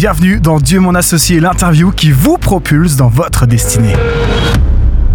Bienvenue 0.00 0.40
dans 0.40 0.60
Dieu 0.60 0.80
mon 0.80 0.94
associé, 0.94 1.40
l'interview 1.40 1.90
qui 1.90 2.10
vous 2.10 2.38
propulse 2.38 2.96
dans 2.96 3.08
votre 3.08 3.44
destinée. 3.44 3.92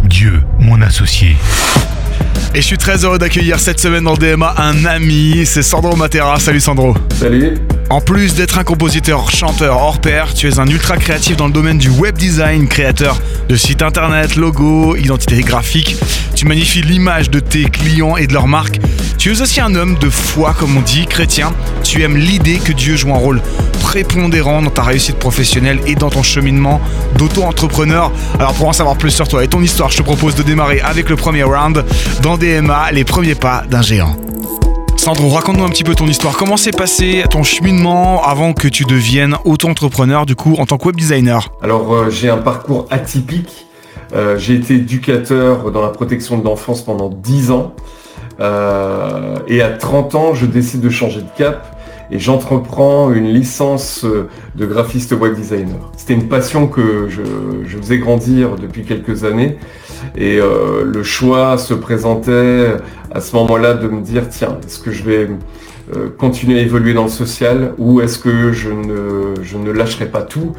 Dieu 0.04 0.44
mon 0.60 0.80
associé. 0.80 1.38
Et 2.54 2.62
je 2.62 2.68
suis 2.68 2.78
très 2.78 3.04
heureux 3.04 3.18
d'accueillir 3.18 3.60
cette 3.60 3.80
semaine 3.80 4.04
dans 4.04 4.14
DMA 4.14 4.54
un 4.60 4.86
ami, 4.86 5.44
c'est 5.48 5.64
Sandro 5.64 5.96
Matera. 5.96 6.40
Salut 6.40 6.60
Sandro. 6.60 6.94
Salut. 7.16 7.56
En 7.90 8.02
plus 8.02 8.34
d'être 8.34 8.58
un 8.58 8.64
compositeur, 8.64 9.30
chanteur 9.30 9.78
hors 9.78 10.02
pair, 10.02 10.34
tu 10.34 10.48
es 10.48 10.60
un 10.60 10.66
ultra 10.66 10.98
créatif 10.98 11.38
dans 11.38 11.46
le 11.46 11.54
domaine 11.54 11.78
du 11.78 11.90
web 11.90 12.18
design, 12.18 12.68
créateur 12.68 13.22
de 13.48 13.56
sites 13.56 13.84
internet, 13.84 14.36
logos, 14.36 14.96
identité 14.96 15.42
graphique. 15.42 15.96
Tu 16.34 16.46
magnifies 16.46 16.82
l'image 16.82 17.30
de 17.30 17.40
tes 17.40 17.66
clients 17.66 18.18
et 18.18 18.26
de 18.26 18.34
leurs 18.34 18.48
marques. 18.48 18.80
Tu 19.20 19.32
es 19.32 19.42
aussi 19.42 19.62
un 19.62 19.76
homme 19.76 19.98
de 20.00 20.10
foi, 20.10 20.56
comme 20.58 20.76
on 20.76 20.82
dit, 20.82 21.06
chrétien. 21.06 21.54
Tu 21.84 22.02
aimes 22.02 22.18
l'idée 22.18 22.58
que 22.58 22.74
Dieu 22.74 22.96
joue 22.96 23.14
un 23.14 23.18
rôle 23.18 23.42
prépondérant 23.82 24.64
dans 24.64 24.72
ta 24.72 24.82
réussite 24.82 25.18
professionnelle 25.18 25.80
et 25.86 25.94
dans 25.94 26.10
ton 26.10 26.24
cheminement 26.24 26.82
d'auto-entrepreneur. 27.18 28.12
Alors 28.40 28.54
pour 28.56 28.68
en 28.68 28.74
savoir 28.74 28.98
plus 28.98 29.12
sur 29.12 29.28
toi 29.28 29.44
et 29.44 29.48
ton 29.48 29.62
histoire, 29.62 29.92
je 29.92 29.98
te 29.98 30.04
propose 30.04 30.34
de 30.34 30.44
démarrer 30.44 30.82
avec 30.82 31.08
le 31.08 31.16
premier 31.16 31.44
round 31.44 31.86
dans 32.24 32.38
DMA, 32.38 32.92
les 32.92 33.04
premiers 33.04 33.36
pas 33.36 33.64
d'un 33.70 33.84
géant. 33.84 34.25
Sandro, 35.06 35.30
raconte-nous 35.30 35.64
un 35.64 35.70
petit 35.70 35.84
peu 35.84 35.94
ton 35.94 36.08
histoire. 36.08 36.36
Comment 36.36 36.58
s'est 36.58 36.72
passé 36.72 37.26
ton 37.30 37.44
cheminement 37.44 38.24
avant 38.24 38.54
que 38.54 38.68
tu 38.68 38.86
deviennes 38.86 39.36
auto-entrepreneur, 39.46 40.26
du 40.26 40.36
coup, 40.36 40.56
en 40.58 40.66
tant 40.66 40.80
que 40.80 40.88
web 40.88 40.96
designer 40.96 41.52
Alors, 41.62 41.94
euh, 41.94 42.10
j'ai 42.10 42.28
un 42.28 42.40
parcours 42.40 42.88
atypique. 42.90 43.68
Euh, 44.16 44.40
j'ai 44.40 44.56
été 44.56 44.74
éducateur 44.74 45.70
dans 45.70 45.84
la 45.84 45.90
protection 45.90 46.40
de 46.40 46.44
l'enfance 46.44 46.82
pendant 46.84 47.10
10 47.10 47.52
ans. 47.52 47.76
Euh, 48.40 49.36
et 49.48 49.62
à 49.62 49.70
30 49.70 50.16
ans, 50.16 50.34
je 50.34 50.48
décide 50.48 50.82
de 50.82 50.90
changer 50.90 51.22
de 51.22 51.30
cap 51.38 51.80
et 52.10 52.18
j'entreprends 52.18 53.12
une 53.12 53.32
licence 53.32 54.04
de 54.56 54.66
graphiste 54.66 55.12
web 55.12 55.36
designer. 55.36 55.92
C'était 55.98 56.16
une 56.16 56.28
passion 56.28 56.66
que 56.66 57.10
je, 57.10 57.78
faisais 57.78 58.00
grandir 58.00 58.56
depuis 58.56 58.84
quelques 58.84 59.24
années 59.24 59.58
et 60.16 60.38
le 60.38 61.04
choix 61.04 61.58
se 61.58 61.74
présentait 61.74 62.76
à 63.16 63.22
ce 63.22 63.34
moment-là 63.38 63.74
de 63.74 63.88
me 63.88 64.02
dire 64.02 64.28
tiens, 64.30 64.58
est-ce 64.68 64.80
que 64.80 64.92
je 64.92 65.04
vais 65.04 65.30
euh, 65.96 66.10
continuer 66.18 66.60
à 66.60 66.62
évoluer 66.62 66.94
dans 66.94 67.04
le 67.04 67.10
social 67.10 67.74
ou 67.78 68.02
est-ce 68.02 68.20
que 68.20 68.52
je 68.52 68.70
ne, 68.70 69.42
je 69.42 69.58
ne 69.58 69.72
lâcherai 69.72 70.08
pas 70.08 70.22
tout 70.22 70.52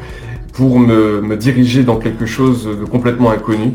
pour 0.53 0.79
me, 0.79 1.21
me 1.21 1.37
diriger 1.37 1.83
dans 1.83 1.97
quelque 1.97 2.25
chose 2.25 2.65
de 2.65 2.83
complètement 2.83 3.29
inconnu. 3.29 3.73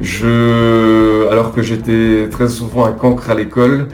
Je, 0.00 1.28
alors 1.30 1.52
que 1.52 1.62
j'étais 1.62 2.28
très 2.30 2.48
souvent 2.48 2.84
un 2.84 2.92
cancre 2.92 3.28
à 3.28 3.34
l'école, 3.34 3.88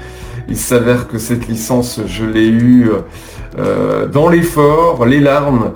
il 0.48 0.56
s'avère 0.56 1.08
que 1.08 1.18
cette 1.18 1.48
licence, 1.48 2.00
je 2.06 2.24
l'ai 2.24 2.48
eue 2.48 2.90
euh, 3.58 4.06
dans 4.06 4.28
l'effort, 4.28 5.04
les 5.04 5.20
larmes, 5.20 5.72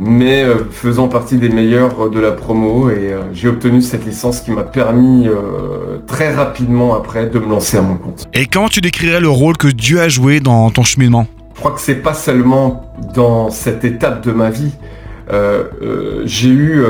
mais 0.00 0.42
euh, 0.42 0.58
faisant 0.70 1.08
partie 1.08 1.36
des 1.36 1.48
meilleurs 1.48 2.08
de 2.08 2.20
la 2.20 2.32
promo. 2.32 2.88
Et 2.90 3.12
euh, 3.12 3.22
j'ai 3.32 3.48
obtenu 3.48 3.82
cette 3.82 4.06
licence 4.06 4.40
qui 4.40 4.52
m'a 4.52 4.62
permis 4.62 5.28
très 6.06 6.32
rapidement 6.32 6.94
après 6.94 7.26
de 7.26 7.38
me 7.38 7.48
lancer 7.48 7.76
à 7.76 7.82
mon 7.82 7.96
compte. 7.96 8.26
Et 8.32 8.46
comment 8.46 8.68
tu 8.68 8.80
décrirais 8.80 9.20
le 9.20 9.28
rôle 9.28 9.56
que 9.56 9.68
Dieu 9.68 10.00
a 10.00 10.08
joué 10.08 10.40
dans 10.40 10.70
ton 10.70 10.82
cheminement? 10.82 11.26
Je 11.54 11.60
crois 11.60 11.72
que 11.72 11.80
c'est 11.80 11.96
pas 11.96 12.14
seulement 12.14 12.92
dans 13.14 13.50
cette 13.50 13.84
étape 13.84 14.24
de 14.24 14.32
ma 14.32 14.50
vie. 14.50 14.72
j'ai 16.24 16.48
eu, 16.48 16.84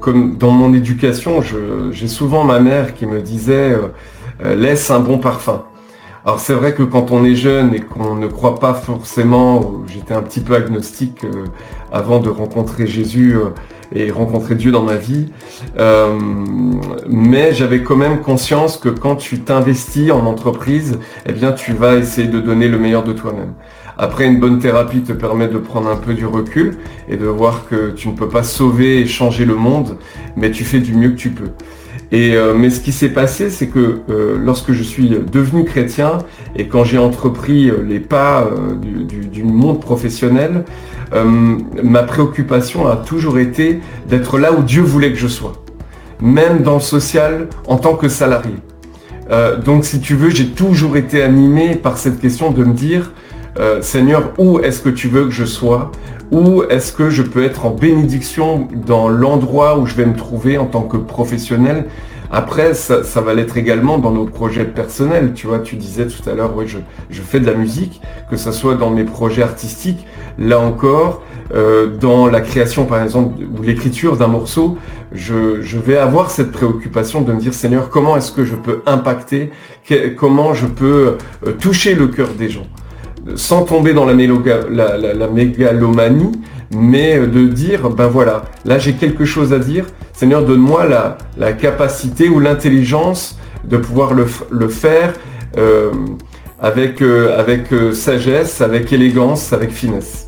comme 0.00 0.36
dans 0.38 0.50
mon 0.50 0.72
éducation, 0.72 1.42
j'ai 1.92 2.08
souvent 2.08 2.44
ma 2.44 2.60
mère 2.60 2.94
qui 2.94 3.06
me 3.06 3.20
disait 3.20 3.76
laisse 4.44 4.90
un 4.90 5.00
bon 5.00 5.18
parfum. 5.18 5.64
Alors 6.24 6.38
c'est 6.38 6.54
vrai 6.54 6.72
que 6.72 6.84
quand 6.84 7.10
on 7.10 7.24
est 7.24 7.34
jeune 7.34 7.74
et 7.74 7.80
qu'on 7.80 8.14
ne 8.14 8.28
croit 8.28 8.60
pas 8.60 8.74
forcément, 8.74 9.82
j'étais 9.88 10.14
un 10.14 10.22
petit 10.22 10.38
peu 10.38 10.54
agnostique 10.54 11.24
euh, 11.24 11.46
avant 11.90 12.20
de 12.20 12.28
rencontrer 12.28 12.86
Jésus 12.86 13.34
euh, 13.34 13.48
et 13.92 14.12
rencontrer 14.12 14.54
Dieu 14.54 14.70
dans 14.70 14.84
ma 14.84 14.94
vie, 14.94 15.32
euh, 15.78 16.16
mais 17.08 17.52
j'avais 17.52 17.82
quand 17.82 17.96
même 17.96 18.20
conscience 18.20 18.76
que 18.76 18.88
quand 18.88 19.16
tu 19.16 19.40
t'investis 19.40 20.12
en 20.12 20.24
entreprise, 20.26 21.00
eh 21.26 21.32
bien 21.32 21.50
tu 21.50 21.72
vas 21.72 21.96
essayer 21.96 22.28
de 22.28 22.38
donner 22.38 22.68
le 22.68 22.78
meilleur 22.78 23.02
de 23.02 23.12
toi-même. 23.12 23.54
Après, 23.98 24.26
une 24.26 24.40
bonne 24.40 24.58
thérapie 24.60 25.02
te 25.02 25.12
permet 25.12 25.48
de 25.48 25.58
prendre 25.58 25.88
un 25.88 25.96
peu 25.96 26.14
du 26.14 26.24
recul 26.24 26.78
et 27.08 27.16
de 27.16 27.26
voir 27.26 27.68
que 27.68 27.90
tu 27.90 28.08
ne 28.08 28.14
peux 28.14 28.28
pas 28.28 28.42
sauver 28.42 29.00
et 29.00 29.06
changer 29.06 29.44
le 29.44 29.54
monde, 29.54 29.98
mais 30.36 30.50
tu 30.50 30.64
fais 30.64 30.78
du 30.78 30.94
mieux 30.94 31.10
que 31.10 31.16
tu 31.16 31.30
peux. 31.30 31.50
Euh, 32.12 32.54
mais 32.54 32.70
ce 32.70 32.80
qui 32.80 32.92
s'est 32.92 33.08
passé, 33.08 33.48
c'est 33.50 33.68
que 33.68 34.00
euh, 34.10 34.36
lorsque 34.38 34.72
je 34.72 34.82
suis 34.82 35.08
devenu 35.08 35.64
chrétien 35.64 36.18
et 36.56 36.68
quand 36.68 36.84
j'ai 36.84 36.98
entrepris 36.98 37.70
euh, 37.70 37.82
les 37.86 38.00
pas 38.00 38.50
du, 39.30 39.42
monde 39.42 39.80
professionnel, 39.80 40.64
ma 41.82 42.02
préoccupation 42.04 42.86
a 42.86 42.96
toujours 42.96 43.38
été 43.38 43.80
d'être 44.08 44.38
là 44.38 44.52
où 44.52 44.62
Dieu 44.62 44.82
voulait 44.82 45.10
que 45.10 45.18
je 45.18 45.26
sois, 45.26 45.54
même 46.20 46.62
dans 46.62 46.74
le 46.74 46.80
social 46.80 47.48
en 47.66 47.76
tant 47.76 47.94
que 47.94 48.08
salarié. 48.08 48.54
donc 49.64 49.84
si 49.84 50.00
tu 50.00 50.14
veux, 50.14 50.30
j'ai 50.30 50.48
toujours 50.48 50.96
été 50.96 51.22
animé 51.22 51.74
par 51.74 51.98
cette 51.98 52.20
question 52.20 52.50
de 52.50 52.64
me 52.64 52.72
dire, 52.72 53.12
Seigneur, 53.80 54.32
où 54.38 54.60
est-ce 54.60 54.80
que 54.80 54.90
tu 54.90 55.08
veux 55.08 55.24
que 55.24 55.32
je 55.32 55.44
sois? 55.44 55.90
Ou 56.32 56.64
est-ce 56.70 56.92
que 56.92 57.10
je 57.10 57.22
peux 57.22 57.44
être 57.44 57.66
en 57.66 57.70
bénédiction 57.70 58.66
dans 58.86 59.08
l'endroit 59.08 59.78
où 59.78 59.86
je 59.86 59.94
vais 59.94 60.06
me 60.06 60.16
trouver 60.16 60.56
en 60.56 60.64
tant 60.64 60.82
que 60.82 60.96
professionnel? 60.96 61.84
Après, 62.34 62.72
ça, 62.72 63.02
va 63.20 63.34
l'être 63.34 63.58
également 63.58 63.98
dans 63.98 64.10
nos 64.10 64.24
projets 64.24 64.64
personnels. 64.64 65.32
Tu 65.34 65.46
vois, 65.46 65.58
tu 65.58 65.76
disais 65.76 66.06
tout 66.06 66.28
à 66.28 66.32
l'heure, 66.32 66.56
oui, 66.56 66.64
je, 66.66 67.20
fais 67.20 67.38
de 67.38 67.44
la 67.44 67.52
musique, 67.52 68.00
que 68.30 68.38
ce 68.38 68.50
soit 68.50 68.74
dans 68.74 68.88
mes 68.88 69.04
projets 69.04 69.42
artistiques, 69.42 70.06
là 70.38 70.58
encore, 70.58 71.22
euh, 71.54 71.88
dans 71.98 72.28
la 72.28 72.40
création, 72.40 72.86
par 72.86 73.02
exemple, 73.02 73.34
ou 73.54 73.62
l'écriture 73.62 74.16
d'un 74.16 74.28
morceau, 74.28 74.78
je, 75.12 75.60
vais 75.76 75.98
avoir 75.98 76.30
cette 76.30 76.52
préoccupation 76.52 77.20
de 77.20 77.34
me 77.34 77.40
dire, 77.40 77.52
Seigneur, 77.52 77.90
comment 77.90 78.16
est-ce 78.16 78.32
que 78.32 78.46
je 78.46 78.54
peux 78.54 78.80
impacter, 78.86 79.50
comment 80.16 80.54
je 80.54 80.66
peux 80.66 81.18
euh, 81.46 81.52
toucher 81.60 81.94
le 81.94 82.06
cœur 82.06 82.28
des 82.28 82.48
gens? 82.48 82.66
Sans 83.36 83.62
tomber 83.64 83.94
dans 83.94 84.04
la, 84.04 84.14
mégalomanie, 85.28 86.32
mais 86.74 87.18
de 87.18 87.46
dire, 87.46 87.90
ben 87.90 88.06
voilà, 88.06 88.42
là 88.64 88.78
j'ai 88.78 88.94
quelque 88.94 89.24
chose 89.24 89.52
à 89.52 89.58
dire, 89.58 89.86
Seigneur, 90.12 90.44
donne-moi 90.44 90.86
la, 91.36 91.52
capacité 91.52 92.28
ou 92.28 92.40
l'intelligence 92.40 93.38
de 93.64 93.76
pouvoir 93.76 94.14
le, 94.14 94.68
faire 94.68 95.14
euh, 95.56 95.90
avec, 96.60 97.02
euh, 97.02 97.44
euh, 97.72 97.92
sagesse, 97.92 98.60
avec 98.60 98.92
élégance, 98.92 99.52
avec 99.52 99.70
finesse. 99.70 100.26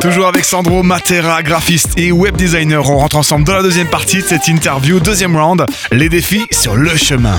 Toujours 0.00 0.28
avec 0.28 0.46
Sandro 0.46 0.82
Matera, 0.82 1.42
graphiste 1.42 1.92
et 1.98 2.10
web 2.10 2.34
designer. 2.34 2.88
On 2.88 2.96
rentre 2.96 3.16
ensemble 3.16 3.44
dans 3.44 3.54
la 3.54 3.62
deuxième 3.62 3.88
partie 3.88 4.18
de 4.18 4.22
cette 4.22 4.48
interview, 4.48 4.98
deuxième 4.98 5.36
round, 5.36 5.66
les 5.92 6.08
défis 6.08 6.46
sur 6.50 6.74
le 6.74 6.96
chemin. 6.96 7.38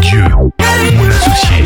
Dieu, 0.00 0.24
mon 0.96 1.08
associé. 1.08 1.64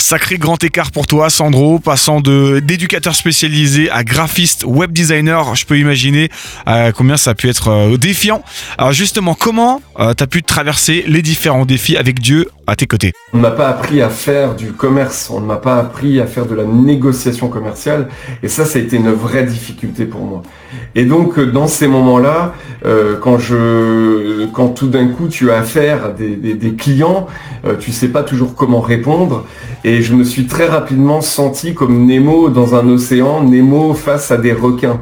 Sacré 0.00 0.38
grand 0.38 0.64
écart 0.64 0.92
pour 0.92 1.06
toi, 1.06 1.28
Sandro, 1.28 1.78
passant 1.78 2.22
de 2.22 2.58
d'éducateur 2.60 3.14
spécialisé 3.14 3.90
à 3.90 4.02
graphiste, 4.02 4.64
web 4.64 4.92
designer. 4.92 5.54
Je 5.54 5.66
peux 5.66 5.78
imaginer 5.78 6.30
euh, 6.66 6.90
combien 6.90 7.18
ça 7.18 7.32
a 7.32 7.34
pu 7.34 7.50
être 7.50 7.68
euh, 7.68 7.96
défiant. 7.98 8.42
Alors 8.78 8.92
justement, 8.92 9.34
comment 9.34 9.82
euh, 9.98 10.14
tu 10.14 10.24
as 10.24 10.26
pu 10.26 10.42
traverser 10.42 11.04
les 11.06 11.20
différents 11.20 11.66
défis 11.66 11.98
avec 11.98 12.18
Dieu 12.18 12.48
à 12.66 12.76
tes 12.76 12.86
côtés? 12.86 13.12
On 13.34 13.36
ne 13.36 13.42
m'a 13.42 13.50
pas 13.50 13.68
appris 13.68 14.00
à 14.00 14.08
faire 14.08 14.56
du 14.56 14.72
commerce, 14.72 15.28
on 15.30 15.40
ne 15.40 15.46
m'a 15.46 15.58
pas 15.58 15.78
appris 15.78 16.18
à 16.18 16.26
faire 16.26 16.46
de 16.46 16.54
la 16.54 16.64
négociation 16.64 17.48
commerciale, 17.48 18.08
et 18.42 18.48
ça, 18.48 18.64
ça 18.64 18.78
a 18.78 18.82
été 18.82 18.96
une 18.96 19.12
vraie 19.12 19.44
difficulté 19.44 20.06
pour 20.06 20.22
moi. 20.22 20.42
Et 20.94 21.04
donc, 21.04 21.38
dans 21.40 21.66
ces 21.66 21.86
moments-là, 21.86 22.54
quand 23.20 23.38
je, 23.38 24.46
quand 24.52 24.68
tout 24.68 24.88
d'un 24.88 25.08
coup 25.08 25.28
tu 25.28 25.50
as 25.50 25.58
affaire 25.58 26.06
à 26.06 26.08
des, 26.08 26.74
clients, 26.76 27.26
tu 27.78 27.92
sais 27.92 28.08
pas 28.08 28.22
toujours 28.22 28.54
comment 28.54 28.80
répondre. 28.80 29.44
Et 29.84 30.02
je 30.02 30.14
me 30.14 30.24
suis 30.24 30.46
très 30.46 30.66
rapidement 30.66 31.20
senti 31.20 31.74
comme 31.74 32.06
Nemo 32.06 32.48
dans 32.48 32.74
un 32.74 32.88
océan, 32.88 33.42
Nemo 33.42 33.94
face 33.94 34.30
à 34.30 34.36
des 34.36 34.52
requins. 34.52 35.00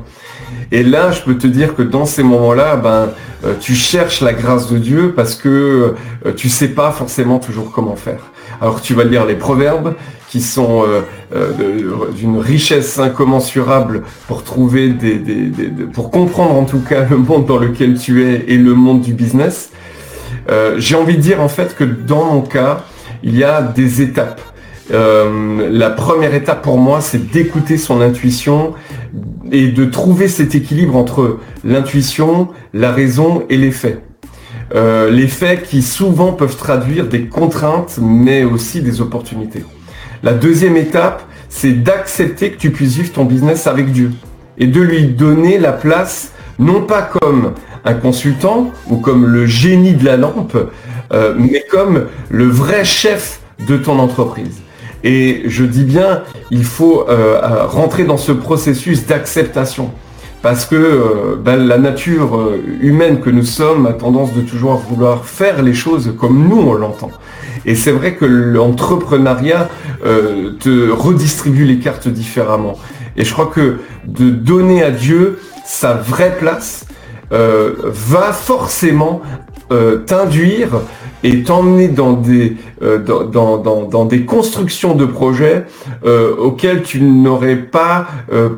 Et 0.71 0.83
là, 0.83 1.11
je 1.11 1.23
peux 1.23 1.37
te 1.37 1.47
dire 1.47 1.75
que 1.75 1.83
dans 1.83 2.05
ces 2.05 2.23
moments-là, 2.23 2.77
ben, 2.77 3.09
euh, 3.45 3.55
tu 3.59 3.75
cherches 3.75 4.21
la 4.21 4.33
grâce 4.33 4.71
de 4.71 4.79
Dieu 4.79 5.13
parce 5.17 5.35
que 5.35 5.95
euh, 6.27 6.33
tu 6.37 6.49
sais 6.49 6.69
pas 6.69 6.91
forcément 6.91 7.39
toujours 7.39 7.73
comment 7.73 7.97
faire. 7.97 8.33
Alors 8.61 8.81
tu 8.81 8.95
vas 8.95 9.05
lire 9.05 9.25
les 9.25 9.35
proverbes 9.35 9.95
qui 10.29 10.41
sont 10.41 10.85
euh, 10.85 12.03
d'une 12.15 12.39
richesse 12.39 12.99
incommensurable 12.99 14.03
pour 14.27 14.45
trouver 14.45 14.91
des, 14.91 15.19
pour 15.93 16.11
comprendre 16.11 16.55
en 16.55 16.65
tout 16.65 16.81
cas 16.81 17.07
le 17.09 17.17
monde 17.17 17.47
dans 17.47 17.59
lequel 17.59 17.99
tu 17.99 18.25
es 18.25 18.45
et 18.49 18.59
le 18.59 18.75
monde 18.75 19.01
du 19.01 19.13
business. 19.13 19.71
J'ai 20.79 20.97
envie 20.97 21.17
de 21.17 21.21
dire 21.21 21.43
en 21.43 21.49
fait 21.49 21.77
que 21.77 21.85
dans 21.85 22.25
mon 22.25 22.41
cas, 22.41 22.85
il 23.23 23.37
y 23.37 23.45
a 23.45 23.61
des 23.63 24.01
étapes. 24.01 24.41
Euh, 24.91 25.69
la 25.71 25.91
première 25.91 26.35
étape 26.35 26.63
pour 26.63 26.79
moi, 26.79 27.01
c'est 27.01 27.31
d'écouter 27.31 27.77
son 27.77 28.01
intuition 28.01 28.75
et 29.51 29.69
de 29.69 29.85
trouver 29.85 30.29
cet 30.29 30.55
équilibre 30.55 30.97
entre 30.97 31.39
l'intuition, 31.65 32.49
la 32.73 32.93
raison 32.93 33.45
et 33.49 33.57
les 33.57 33.71
faits. 33.71 34.03
Euh, 34.75 35.11
les 35.11 35.29
faits 35.29 35.63
qui 35.63 35.83
souvent 35.83 36.33
peuvent 36.33 36.57
traduire 36.57 37.07
des 37.07 37.25
contraintes, 37.25 37.99
mais 38.01 38.45
aussi 38.45 38.83
des 38.83 39.01
opportunités. 39.01 39.65
La 40.23 40.35
deuxième 40.35 40.77
étape, 40.77 41.23
c'est 41.49 41.73
d'accepter 41.73 42.51
que 42.51 42.59
tu 42.59 42.71
puisses 42.71 42.97
vivre 42.97 43.13
ton 43.13 43.25
business 43.25 43.67
avec 43.67 43.93
Dieu 43.93 44.13
et 44.59 44.67
de 44.67 44.81
lui 44.81 45.07
donner 45.07 45.59
la 45.59 45.73
place, 45.73 46.33
non 46.59 46.83
pas 46.83 47.03
comme 47.03 47.55
un 47.85 47.95
consultant 47.95 48.71
ou 48.89 48.97
comme 48.97 49.25
le 49.27 49.47
génie 49.47 49.95
de 49.95 50.05
la 50.05 50.17
lampe, 50.17 50.57
euh, 51.13 51.35
mais 51.39 51.65
comme 51.71 52.07
le 52.29 52.47
vrai 52.47 52.85
chef 52.85 53.41
de 53.67 53.77
ton 53.77 53.99
entreprise. 53.99 54.61
Et 55.05 55.45
je 55.47 55.65
dis 55.65 55.85
bien, 55.85 56.23
il 56.51 56.65
faut 56.65 57.09
euh, 57.09 57.67
rentrer 57.67 58.05
dans 58.05 58.17
ce 58.17 58.33
processus 58.33 59.07
d'acceptation. 59.07 59.93
Parce 60.43 60.65
que 60.67 60.77
euh, 60.77 61.37
ben, 61.37 61.57
la 61.57 61.79
nature 61.79 62.53
humaine 62.81 63.21
que 63.21 63.31
nous 63.31 63.45
sommes 63.45 63.87
a 63.87 63.93
tendance 63.93 64.33
de 64.35 64.41
toujours 64.41 64.77
vouloir 64.77 65.25
faire 65.25 65.63
les 65.63 65.75
choses 65.75 66.15
comme 66.19 66.49
nous 66.49 66.61
on 66.61 66.75
l'entend. 66.75 67.11
Et 67.67 67.75
c'est 67.75 67.93
vrai 67.93 68.15
que 68.15 68.25
l'entrepreneuriat 68.25 69.69
te 70.01 70.91
redistribue 70.91 71.65
les 71.65 71.81
cartes 71.81 72.09
différemment. 72.09 72.79
Et 73.17 73.25
je 73.25 73.33
crois 73.33 73.47
que 73.47 73.79
de 74.07 74.31
donner 74.31 74.83
à 74.83 74.93
Dieu 74.93 75.41
sa 75.67 75.93
vraie 75.95 76.37
place 76.39 76.87
euh, 77.31 77.75
va 77.85 78.33
forcément 78.33 79.21
euh, 79.71 79.99
t'induire 79.99 80.81
et 81.25 81.43
t'emmener 81.43 81.89
dans 81.89 82.13
des 82.13 82.57
euh, 82.83 82.99
dans, 82.99 84.05
des 84.05 84.25
constructions 84.25 84.95
de 84.95 85.05
projets 85.05 85.65
auxquels 86.39 86.83
tu 86.83 87.01
n'aurais 87.01 87.57
pas 87.57 88.07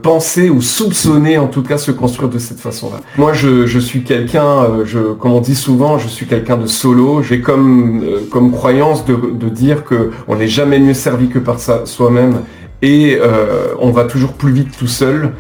pensé 0.03 0.51
ou 0.51 0.61
soupçonné 0.61 1.39
en 1.39 1.47
tout 1.47 1.63
cas 1.63 1.79
se 1.79 1.91
construire 1.91 2.29
de 2.29 2.39
cette 2.39 2.61
façon-là. 2.61 3.01
Moi 3.17 3.33
je, 3.33 3.79
suis 3.79 4.03
quelqu'un, 4.03 4.85
je, 4.85 4.99
comme 5.15 5.33
on 5.33 5.41
dit 5.41 5.55
souvent, 5.55 5.99
je 5.99 6.09
suis 6.09 6.27
quelqu'un 6.27 6.57
de 6.57 6.67
solo. 6.67 7.23
J'ai 7.23 7.41
comme 7.41 8.05
comme 8.31 8.53
croyance 8.53 9.05
de, 9.07 9.15
de 9.15 9.49
dire 9.49 9.85
que 9.85 10.11
on 10.29 10.37
n'est 10.37 10.49
jamais 10.49 10.79
mieux 10.79 10.95
servi 10.95 11.29
que 11.29 11.39
par 11.39 11.59
soi-même 11.61 12.43
et 12.83 13.19
euh, 13.21 13.75
on 13.79 13.91
va 13.91 14.05
toujours 14.05 14.33
plus 14.33 14.53
vite 14.53 14.77
tout 14.77 14.87
seul. 14.87 15.33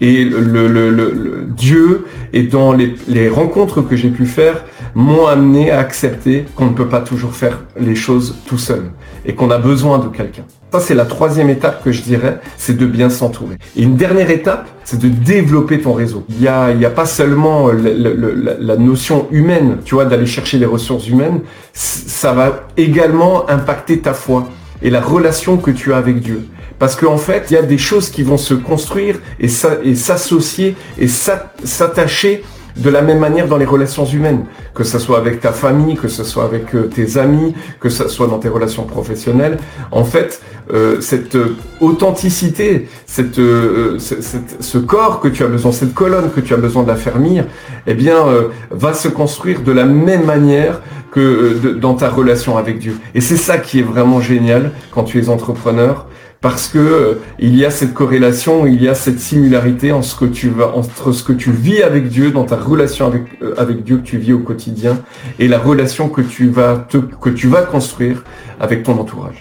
Et 0.00 0.24
le, 0.24 1.46
Dieu 1.56 2.06
et 2.32 2.42
dans 2.42 2.72
les, 2.72 3.28
rencontres 3.28 3.82
que 3.82 3.96
j'ai 3.96 4.10
pu 4.10 4.26
faire 4.26 4.64
m'ont 4.94 5.26
amené 5.26 5.70
à 5.70 5.78
accepter 5.78 6.44
qu'on 6.54 6.66
ne 6.66 6.74
peut 6.74 6.88
pas 6.88 7.00
toujours 7.00 7.34
faire 7.34 7.60
les 7.78 7.94
choses 7.94 8.36
tout 8.46 8.58
seul 8.58 8.90
et 9.24 9.34
qu'on 9.34 9.50
a 9.50 9.58
besoin 9.58 9.98
de 9.98 10.08
quelqu'un. 10.08 10.44
Ça, 10.72 10.80
c'est 10.80 10.94
la 10.94 11.04
troisième 11.04 11.50
étape 11.50 11.84
que 11.84 11.92
je 11.92 12.02
dirais, 12.02 12.40
c'est 12.56 12.76
de 12.76 12.86
bien 12.86 13.08
s'entourer. 13.08 13.56
Et 13.76 13.82
une 13.82 13.96
dernière 13.96 14.30
étape, 14.30 14.68
c'est 14.84 14.98
de 14.98 15.08
développer 15.08 15.80
ton 15.80 15.92
réseau. 15.92 16.24
Il 16.28 16.38
n'y 16.38 16.48
a, 16.48 16.64
a 16.66 16.90
pas 16.90 17.06
seulement 17.06 17.70
la, 17.70 18.76
notion 18.76 19.28
humaine, 19.30 19.78
tu 19.84 19.94
vois, 19.94 20.04
d'aller 20.04 20.26
chercher 20.26 20.58
les 20.58 20.66
ressources 20.66 21.08
humaines, 21.08 21.40
ça 21.72 22.32
va 22.32 22.66
également 22.76 23.48
impacter 23.48 24.00
ta 24.00 24.14
foi 24.14 24.48
et 24.82 24.90
la 24.90 25.00
relation 25.00 25.56
que 25.56 25.70
tu 25.70 25.92
as 25.92 25.96
avec 25.96 26.20
Dieu. 26.20 26.48
Parce 26.78 26.96
qu'en 26.96 27.18
fait, 27.18 27.46
il 27.50 27.54
y 27.54 27.56
a 27.56 27.62
des 27.62 27.78
choses 27.78 28.10
qui 28.10 28.22
vont 28.22 28.38
se 28.38 28.54
construire 28.54 29.20
et 29.40 29.48
s'associer 29.48 30.76
et 30.98 31.08
s'attacher 31.08 32.42
de 32.76 32.90
la 32.90 33.02
même 33.02 33.18
manière 33.18 33.46
dans 33.46 33.56
les 33.56 33.64
relations 33.64 34.04
humaines, 34.04 34.44
que 34.74 34.84
ce 34.84 34.98
soit 34.98 35.18
avec 35.18 35.40
ta 35.40 35.52
famille, 35.52 35.94
que 35.94 36.08
ce 36.08 36.24
soit 36.24 36.44
avec 36.44 36.74
euh, 36.74 36.88
tes 36.88 37.18
amis, 37.18 37.54
que 37.78 37.88
ce 37.88 38.08
soit 38.08 38.26
dans 38.26 38.38
tes 38.38 38.48
relations 38.48 38.84
professionnelles. 38.84 39.58
En 39.92 40.04
fait, 40.04 40.40
euh, 40.72 41.00
cette 41.00 41.38
authenticité, 41.80 42.88
cette, 43.06 43.38
euh, 43.38 43.98
ce 43.98 44.78
corps 44.78 45.20
que 45.20 45.28
tu 45.28 45.44
as 45.44 45.46
besoin, 45.46 45.70
cette 45.70 45.94
colonne 45.94 46.30
que 46.34 46.40
tu 46.40 46.52
as 46.52 46.56
besoin 46.56 46.82
d'affermir, 46.82 47.44
eh 47.86 47.94
bien, 47.94 48.24
va 48.70 48.92
se 48.92 49.08
construire 49.08 49.60
de 49.60 49.72
la 49.72 49.84
même 49.84 50.24
manière 50.24 50.80
que 51.12 51.76
dans 51.80 51.94
ta 51.94 52.08
relation 52.08 52.56
avec 52.56 52.78
Dieu. 52.78 52.98
Et 53.14 53.20
c'est 53.20 53.36
ça 53.36 53.58
qui 53.58 53.78
est 53.78 53.82
vraiment 53.82 54.20
génial 54.20 54.72
quand 54.90 55.04
tu 55.04 55.22
es 55.22 55.28
entrepreneur, 55.28 56.06
parce 56.44 56.68
que 56.68 56.76
euh, 56.76 57.14
il 57.38 57.56
y 57.56 57.64
a 57.64 57.70
cette 57.70 57.94
corrélation, 57.94 58.66
il 58.66 58.82
y 58.82 58.86
a 58.86 58.94
cette 58.94 59.18
similarité 59.18 59.92
entre 59.92 61.12
ce 61.12 61.24
que 61.24 61.32
tu 61.32 61.50
vis 61.50 61.82
avec 61.82 62.10
Dieu 62.10 62.32
dans 62.32 62.44
ta 62.44 62.56
relation 62.56 63.06
avec, 63.06 63.22
euh, 63.40 63.54
avec 63.56 63.82
Dieu 63.82 63.96
que 63.96 64.02
tu 64.02 64.18
vis 64.18 64.34
au 64.34 64.40
quotidien 64.40 64.98
et 65.38 65.48
la 65.48 65.58
relation 65.58 66.10
que 66.10 66.20
tu 66.20 66.50
vas 66.50 66.86
que 66.90 67.30
tu 67.30 67.48
vas 67.48 67.62
construire 67.62 68.22
avec 68.60 68.82
ton 68.82 68.98
entourage. 68.98 69.36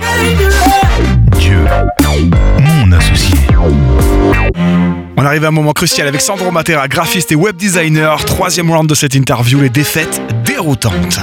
Dieu, 1.37 1.57
mon 2.61 2.91
associé. 2.93 3.37
On 5.17 5.25
arrive 5.25 5.43
à 5.43 5.49
un 5.49 5.51
moment 5.51 5.73
crucial 5.73 6.07
avec 6.07 6.21
Sandro 6.21 6.51
Matera, 6.51 6.87
graphiste 6.87 7.33
et 7.33 7.35
web 7.35 7.57
designer. 7.57 8.23
Troisième 8.23 8.71
round 8.71 8.89
de 8.89 8.95
cette 8.95 9.15
interview, 9.15 9.59
les 9.59 9.69
défaites 9.69 10.21
déroutantes. 10.45 11.19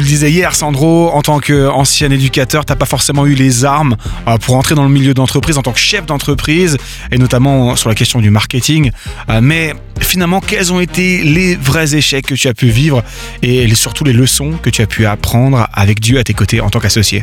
Tu 0.00 0.04
le 0.04 0.08
disais 0.08 0.30
hier, 0.30 0.54
Sandro, 0.54 1.10
en 1.12 1.20
tant 1.20 1.40
qu'ancien 1.40 2.10
éducateur, 2.10 2.64
tu 2.64 2.72
n'as 2.72 2.76
pas 2.76 2.86
forcément 2.86 3.26
eu 3.26 3.34
les 3.34 3.66
armes 3.66 3.96
euh, 4.26 4.38
pour 4.38 4.56
entrer 4.56 4.74
dans 4.74 4.84
le 4.84 4.88
milieu 4.88 5.12
d'entreprise 5.12 5.58
en 5.58 5.62
tant 5.62 5.72
que 5.72 5.78
chef 5.78 6.06
d'entreprise, 6.06 6.78
et 7.12 7.18
notamment 7.18 7.76
sur 7.76 7.90
la 7.90 7.94
question 7.94 8.18
du 8.18 8.30
marketing. 8.30 8.92
Euh, 9.28 9.40
mais 9.42 9.74
finalement, 10.00 10.40
quels 10.40 10.72
ont 10.72 10.80
été 10.80 11.22
les 11.22 11.54
vrais 11.54 11.94
échecs 11.94 12.24
que 12.24 12.34
tu 12.34 12.48
as 12.48 12.54
pu 12.54 12.68
vivre 12.68 13.02
et 13.42 13.74
surtout 13.74 14.02
les 14.04 14.14
leçons 14.14 14.52
que 14.62 14.70
tu 14.70 14.80
as 14.80 14.86
pu 14.86 15.04
apprendre 15.04 15.68
avec 15.74 16.00
Dieu 16.00 16.18
à 16.18 16.24
tes 16.24 16.32
côtés 16.32 16.62
en 16.62 16.70
tant 16.70 16.80
qu'associé? 16.80 17.22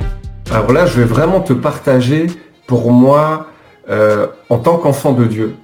Alors 0.51 0.71
là, 0.71 0.85
je 0.85 0.99
vais 0.99 1.05
vraiment 1.05 1.39
te 1.39 1.53
partager 1.53 2.27
pour 2.67 2.91
moi, 2.91 3.47
euh, 3.89 4.27
en 4.49 4.59
tant 4.59 4.77
qu'enfant 4.77 5.13
de 5.13 5.25
Dieu, 5.25 5.55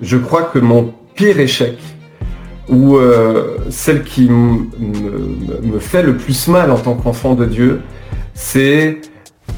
je 0.00 0.16
crois 0.16 0.42
que 0.42 0.58
mon 0.58 0.92
pire 1.14 1.38
échec, 1.38 1.78
ou 2.68 2.96
euh, 2.96 3.58
celle 3.70 4.04
qui 4.04 4.28
me 4.28 5.78
fait 5.78 6.02
le 6.02 6.16
plus 6.16 6.48
mal 6.48 6.70
en 6.70 6.78
tant 6.78 6.94
qu'enfant 6.94 7.34
de 7.34 7.44
Dieu, 7.44 7.82
c'est 8.34 9.00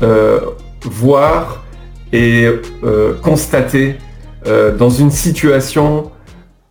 euh, 0.02 0.40
voir 0.82 1.64
et 2.12 2.48
euh, 2.84 3.14
constater 3.22 3.96
dans 4.78 4.90
une 4.90 5.10
situation 5.10 6.12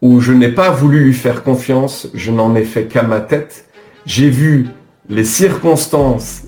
où 0.01 0.21
je 0.21 0.31
n'ai 0.31 0.47
pas 0.47 0.69
voulu 0.69 1.03
lui 1.03 1.13
faire 1.13 1.43
confiance, 1.43 2.07
je 2.13 2.31
n'en 2.31 2.55
ai 2.55 2.63
fait 2.63 2.85
qu'à 2.85 3.03
ma 3.03 3.19
tête, 3.19 3.65
j'ai 4.05 4.29
vu 4.29 4.67
les 5.09 5.25
circonstances 5.25 6.43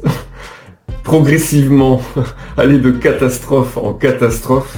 progressivement 1.04 2.02
aller 2.58 2.80
de 2.80 2.92
catastrophe 2.92 3.76
en 3.76 3.94
catastrophe. 3.94 4.78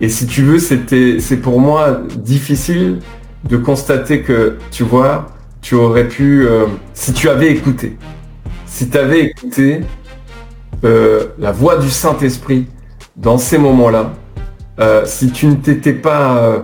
Et 0.00 0.08
si 0.08 0.26
tu 0.26 0.42
veux, 0.42 0.60
c'était, 0.60 1.18
c'est 1.18 1.38
pour 1.38 1.58
moi 1.58 2.00
difficile 2.16 3.00
de 3.48 3.56
constater 3.56 4.22
que, 4.22 4.58
tu 4.70 4.82
vois, 4.82 5.26
tu 5.60 5.74
aurais 5.74 6.08
pu, 6.08 6.46
euh, 6.46 6.66
si 6.94 7.12
tu 7.12 7.28
avais 7.28 7.50
écouté, 7.50 7.96
si 8.66 8.88
tu 8.88 8.98
avais 8.98 9.22
écouté 9.22 9.80
euh, 10.84 11.26
la 11.38 11.52
voix 11.52 11.78
du 11.78 11.90
Saint-Esprit 11.90 12.66
dans 13.16 13.38
ces 13.38 13.58
moments-là, 13.58 14.12
euh, 14.78 15.02
si 15.04 15.30
tu 15.30 15.46
ne 15.46 15.54
t'étais 15.54 15.94
pas 15.94 16.62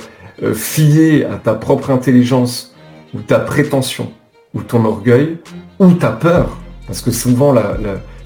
fié 0.55 1.25
à 1.25 1.37
ta 1.37 1.55
propre 1.55 1.91
intelligence 1.91 2.75
ou 3.15 3.21
ta 3.21 3.39
prétention 3.39 4.11
ou 4.55 4.62
ton 4.62 4.85
orgueil 4.85 5.39
ou 5.79 5.93
ta 5.93 6.11
peur, 6.11 6.59
parce 6.87 7.01
que 7.01 7.12
souvent 7.12 7.55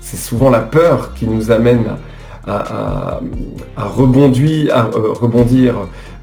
c'est 0.00 0.16
souvent 0.16 0.48
la 0.48 0.60
peur 0.60 1.12
qui 1.14 1.26
nous 1.26 1.50
amène 1.50 1.84
à, 1.86 1.98
rebondir, 2.46 4.76
à 4.76 4.82
rebondir 4.84 5.74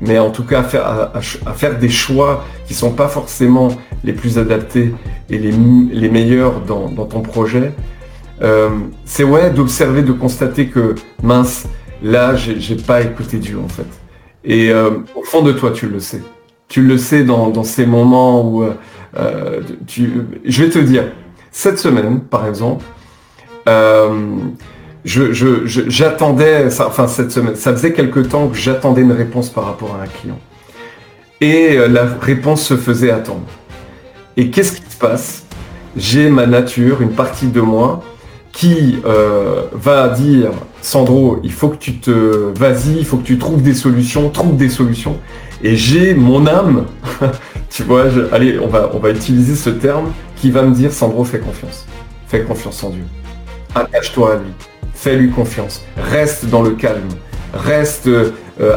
mais 0.03 0.19
en 0.19 0.31
tout 0.31 0.43
cas 0.43 0.59
à 0.59 1.21
faire, 1.21 1.79
des 1.79 1.89
choix 1.89 2.43
qui 2.67 2.73
ne 2.73 2.77
sont 2.77 2.91
pas 2.91 3.07
forcément 3.07 3.69
les 4.03 4.13
plus 4.13 4.37
adaptés 4.37 4.93
et 5.29 5.37
les, 5.37 6.09
meilleurs 6.09 6.59
dans, 6.61 6.89
ton 6.89 7.21
projet. 7.21 7.71
Euh, 8.41 8.69
c'est 9.05 9.23
ouais 9.23 9.51
d'observer, 9.51 10.01
de 10.01 10.11
constater 10.11 10.67
que 10.67 10.95
mince, 11.21 11.65
là 12.01 12.35
j'ai 12.35 12.75
pas 12.75 13.01
écouté 13.01 13.37
Dieu 13.37 13.57
en 13.63 13.69
fait. 13.69 13.87
Et 14.43 14.71
euh, 14.71 14.89
au 15.15 15.23
fond 15.23 15.41
de 15.41 15.53
toi 15.53 15.71
tu 15.71 15.87
le 15.87 15.99
sais. 15.99 16.21
Tu 16.67 16.81
le 16.81 16.97
sais 16.97 17.23
dans, 17.23 17.63
ces 17.63 17.85
moments 17.85 18.45
où 18.45 18.63
euh, 18.63 19.61
tu, 19.87 20.11
je 20.43 20.63
vais 20.63 20.69
te 20.69 20.79
dire, 20.79 21.05
cette 21.51 21.79
semaine 21.79 22.19
par 22.19 22.47
exemple, 22.47 22.83
j'attendais, 25.05 26.69
je, 26.69 26.83
enfin 26.83 27.07
cette 27.07 27.31
semaine, 27.31 27.55
ça 27.55 27.73
faisait 27.73 27.93
quelque 27.93 28.19
temps 28.19 28.47
que 28.47 28.57
j'attendais 28.57 29.01
une 29.01 29.11
réponse 29.11 29.49
par 29.49 29.65
rapport 29.65 29.95
à 29.99 30.03
un 30.03 30.07
client. 30.07 30.39
Et 31.41 31.77
euh, 31.77 31.87
la 31.87 32.05
réponse 32.05 32.63
se 32.63 32.77
faisait 32.77 33.11
attendre. 33.11 33.45
Et 34.37 34.49
qu'est-ce 34.49 34.73
qui 34.73 34.89
se 34.89 34.97
passe? 34.97 35.43
J'ai 35.97 36.29
ma 36.29 36.47
nature, 36.47 37.01
une 37.01 37.11
partie 37.11 37.47
de 37.47 37.61
moi, 37.61 38.01
qui 38.51 38.99
euh, 39.05 39.63
va 39.73 40.09
dire 40.09 40.51
Sandro, 40.81 41.39
il 41.43 41.51
faut 41.51 41.69
que 41.69 41.77
tu 41.77 41.97
te 41.97 42.11
vas-y, 42.57 42.97
il 42.99 43.05
faut 43.05 43.17
que 43.17 43.25
tu 43.25 43.37
trouves 43.37 43.61
des 43.61 43.73
solutions, 43.73 44.29
trouve 44.29 44.55
des 44.55 44.69
solutions. 44.69 45.17
Et 45.61 45.75
j'ai 45.75 46.13
mon 46.13 46.45
âme, 46.47 46.85
tu 47.69 47.83
vois, 47.83 48.05
allez, 48.31 48.59
on 48.59 48.67
va, 48.67 48.91
on 48.93 48.99
va 48.99 49.09
utiliser 49.11 49.55
ce 49.55 49.69
terme, 49.69 50.11
qui 50.35 50.51
va 50.51 50.63
me 50.63 50.73
dire 50.73 50.91
Sandro, 50.91 51.23
fais 51.23 51.39
confiance. 51.39 51.85
Fais 52.27 52.43
confiance 52.43 52.83
en 52.83 52.89
Dieu. 52.91 53.03
Attache-toi 53.75 54.33
à 54.33 54.35
lui 54.37 54.51
fais-lui 55.03 55.29
confiance, 55.29 55.83
reste 55.97 56.45
dans 56.45 56.61
le 56.61 56.71
calme, 56.71 57.09
reste 57.53 58.07
euh, 58.07 58.31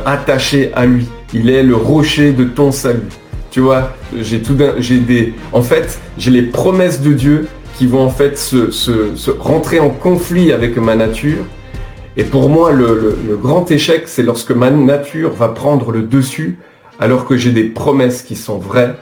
attaché 0.04 0.72
à 0.74 0.86
lui. 0.86 1.08
Il 1.32 1.50
est 1.50 1.62
le 1.62 1.76
rocher 1.76 2.32
de 2.32 2.44
ton 2.44 2.72
salut. 2.72 3.08
Tu 3.50 3.60
vois, 3.60 3.92
j'ai 4.20 4.42
tout 4.42 4.56
j'ai 4.78 4.98
des 4.98 5.34
en 5.52 5.62
fait, 5.62 5.98
j'ai 6.18 6.30
les 6.30 6.42
promesses 6.42 7.00
de 7.00 7.12
Dieu 7.12 7.48
qui 7.78 7.86
vont 7.86 8.02
en 8.02 8.10
fait 8.10 8.38
se, 8.38 8.70
se 8.70 9.30
rentrer 9.30 9.80
en 9.80 9.90
conflit 9.90 10.52
avec 10.52 10.76
ma 10.76 10.94
nature 10.94 11.44
et 12.18 12.24
pour 12.24 12.48
moi, 12.48 12.72
le, 12.72 13.14
grand 13.42 13.70
échec, 13.70 14.04
c'est 14.06 14.22
lorsque 14.22 14.50
ma 14.50 14.70
nature 14.70 15.32
va 15.32 15.48
prendre 15.48 15.92
le 15.92 16.02
dessus, 16.02 16.58
alors 16.98 17.26
que 17.26 17.36
j'ai 17.36 17.50
des 17.50 17.64
promesses 17.64 18.22
qui 18.22 18.36
sont 18.36 18.56
vraies, 18.56 18.94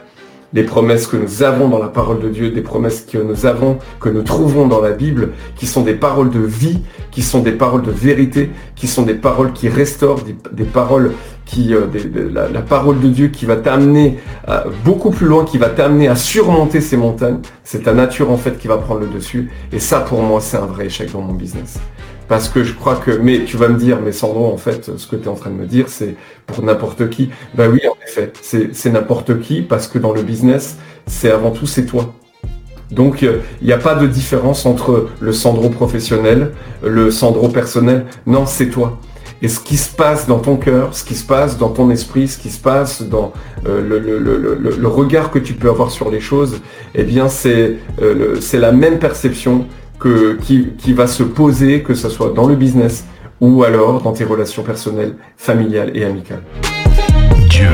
des 0.55 0.63
promesses 0.63 1.07
que 1.09 1.17
nous 1.17 1.43
avons 1.43 1.69
dans 1.69 1.81
la 1.81 1.89
parole 1.89 2.21
de 2.21 2.29
Dieu, 2.29 2.51
des 2.51 2.63
promesses 2.63 3.03
que 3.03 3.19
nous 3.19 3.45
avons, 3.45 3.79
que 4.01 4.09
nous 4.09 4.23
trouvons 4.23 4.67
dans 4.67 4.81
la 4.81 4.93
Bible, 4.93 5.33
qui 5.57 5.67
sont 5.67 5.83
des 5.83 5.95
paroles 5.95 6.31
de 6.31 6.39
vie, 6.39 6.79
qui 7.11 7.23
sont 7.23 7.41
des 7.41 7.53
paroles 7.53 7.83
de 7.83 7.91
vérité, 7.91 8.51
qui 8.77 8.87
sont 8.87 9.03
des 9.03 9.15
paroles 9.15 9.53
qui 9.53 9.69
restaurent, 9.69 10.23
des, 10.53 10.65
paroles 10.65 11.13
qui, 11.45 11.75
euh, 11.75 11.87
la, 12.33 12.63
parole 12.63 13.01
de 13.01 13.09
Dieu 13.09 13.29
qui 13.29 13.47
va 13.47 13.57
t'amener 13.57 14.19
beaucoup 14.85 15.11
plus 15.11 15.27
loin, 15.27 15.45
qui 15.45 15.59
va 15.59 15.69
t'amener 15.69 16.07
à 16.07 16.15
surmonter 16.15 16.81
ces 16.81 16.97
montagnes. 16.97 17.41
C'est 17.65 17.83
ta 17.83 17.93
nature 17.93 18.31
en 18.31 18.37
fait 18.37 18.57
qui 18.57 18.69
va 18.69 18.79
prendre 18.79 19.01
le 19.01 19.09
dessus. 19.09 19.51
Et 19.73 19.81
ça, 19.81 20.01
pour 20.01 20.23
moi, 20.23 20.41
c'est 20.41 20.57
un 20.57 20.67
vrai 20.67 20.87
échec 20.87 21.13
dans 21.13 21.21
mon 21.21 21.35
business. 21.35 21.81
Parce 22.29 22.49
que 22.49 22.65
je 22.65 22.73
crois 22.73 22.97
que, 22.97 23.11
mais 23.11 23.45
tu 23.45 23.57
vas 23.57 23.69
me 23.69 23.79
dire, 23.79 23.99
mais 24.03 24.13
Sandro, 24.13 24.53
en 24.53 24.57
fait, 24.57 24.97
ce 24.97 25.07
que 25.07 25.17
tu 25.17 25.25
es 25.25 25.29
en 25.29 25.35
train 25.35 25.51
de 25.51 25.57
me 25.57 25.67
dire, 25.67 25.87
c'est 25.89 26.17
pour 26.47 26.63
n'importe 26.63 27.11
qui. 27.11 27.31
Ben 27.55 27.71
oui, 27.71 27.81
en 27.87 27.97
effet, 28.07 28.33
c'est 28.43 28.91
n'importe 28.91 29.41
qui, 29.41 29.63
parce 29.63 29.89
que 29.89 29.99
dans 29.99 30.13
le 30.13 30.23
business, 30.23 30.77
c'est 31.07 31.31
avant 31.31 31.51
tout, 31.51 31.67
c'est 31.67 31.85
toi. 31.85 32.15
Donc, 32.91 33.23
il 33.23 33.67
n'y 33.67 33.73
a 33.73 33.79
pas 33.79 33.95
de 33.95 34.07
différence 34.07 34.67
entre 34.67 35.09
le 35.21 35.33
Sandro 35.33 35.69
professionnel, 35.69 36.53
le 36.83 37.11
Sandro 37.11 37.49
personnel. 37.49 38.07
Non, 38.27 38.47
c'est 38.47 38.69
toi. 38.69 38.99
Et 39.43 39.49
ce 39.49 39.61
qui 39.61 39.77
se 39.77 39.95
passe 39.95 40.27
dans 40.27 40.39
ton 40.39 40.57
cœur, 40.57 40.95
ce 40.95 41.05
qui 41.05 41.15
se 41.15 41.27
passe 41.27 41.59
dans 41.59 41.69
ton 41.69 41.91
esprit, 41.91 42.29
ce 42.29 42.39
qui 42.39 42.51
se 42.51 42.61
passe 42.61 43.03
dans 43.03 43.33
euh, 43.67 43.83
le, 43.83 44.89
regard 44.89 45.31
que 45.31 45.39
tu 45.39 45.55
peux 45.55 45.69
avoir 45.69 45.91
sur 45.91 46.11
les 46.11 46.21
choses, 46.21 46.61
eh 46.95 47.03
bien, 47.03 47.29
c'est 47.29 47.77
euh, 48.01 48.41
la 48.55 48.73
même 48.73 48.99
perception 48.99 49.67
qui, 50.43 50.93
va 50.93 51.07
se 51.07 51.23
poser, 51.23 51.83
que 51.83 51.95
ce 51.95 52.09
soit 52.09 52.33
dans 52.35 52.47
le 52.47 52.57
business 52.57 53.05
ou 53.41 53.65
alors 53.65 54.03
dans 54.03 54.13
tes 54.13 54.25
relations 54.25 54.63
personnelles, 54.63 55.17
familiales 55.37 55.91
et 55.95 56.05
amicales. 56.05 56.43
Dieu, 57.49 57.69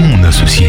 mon 0.00 0.24
associé. 0.24 0.68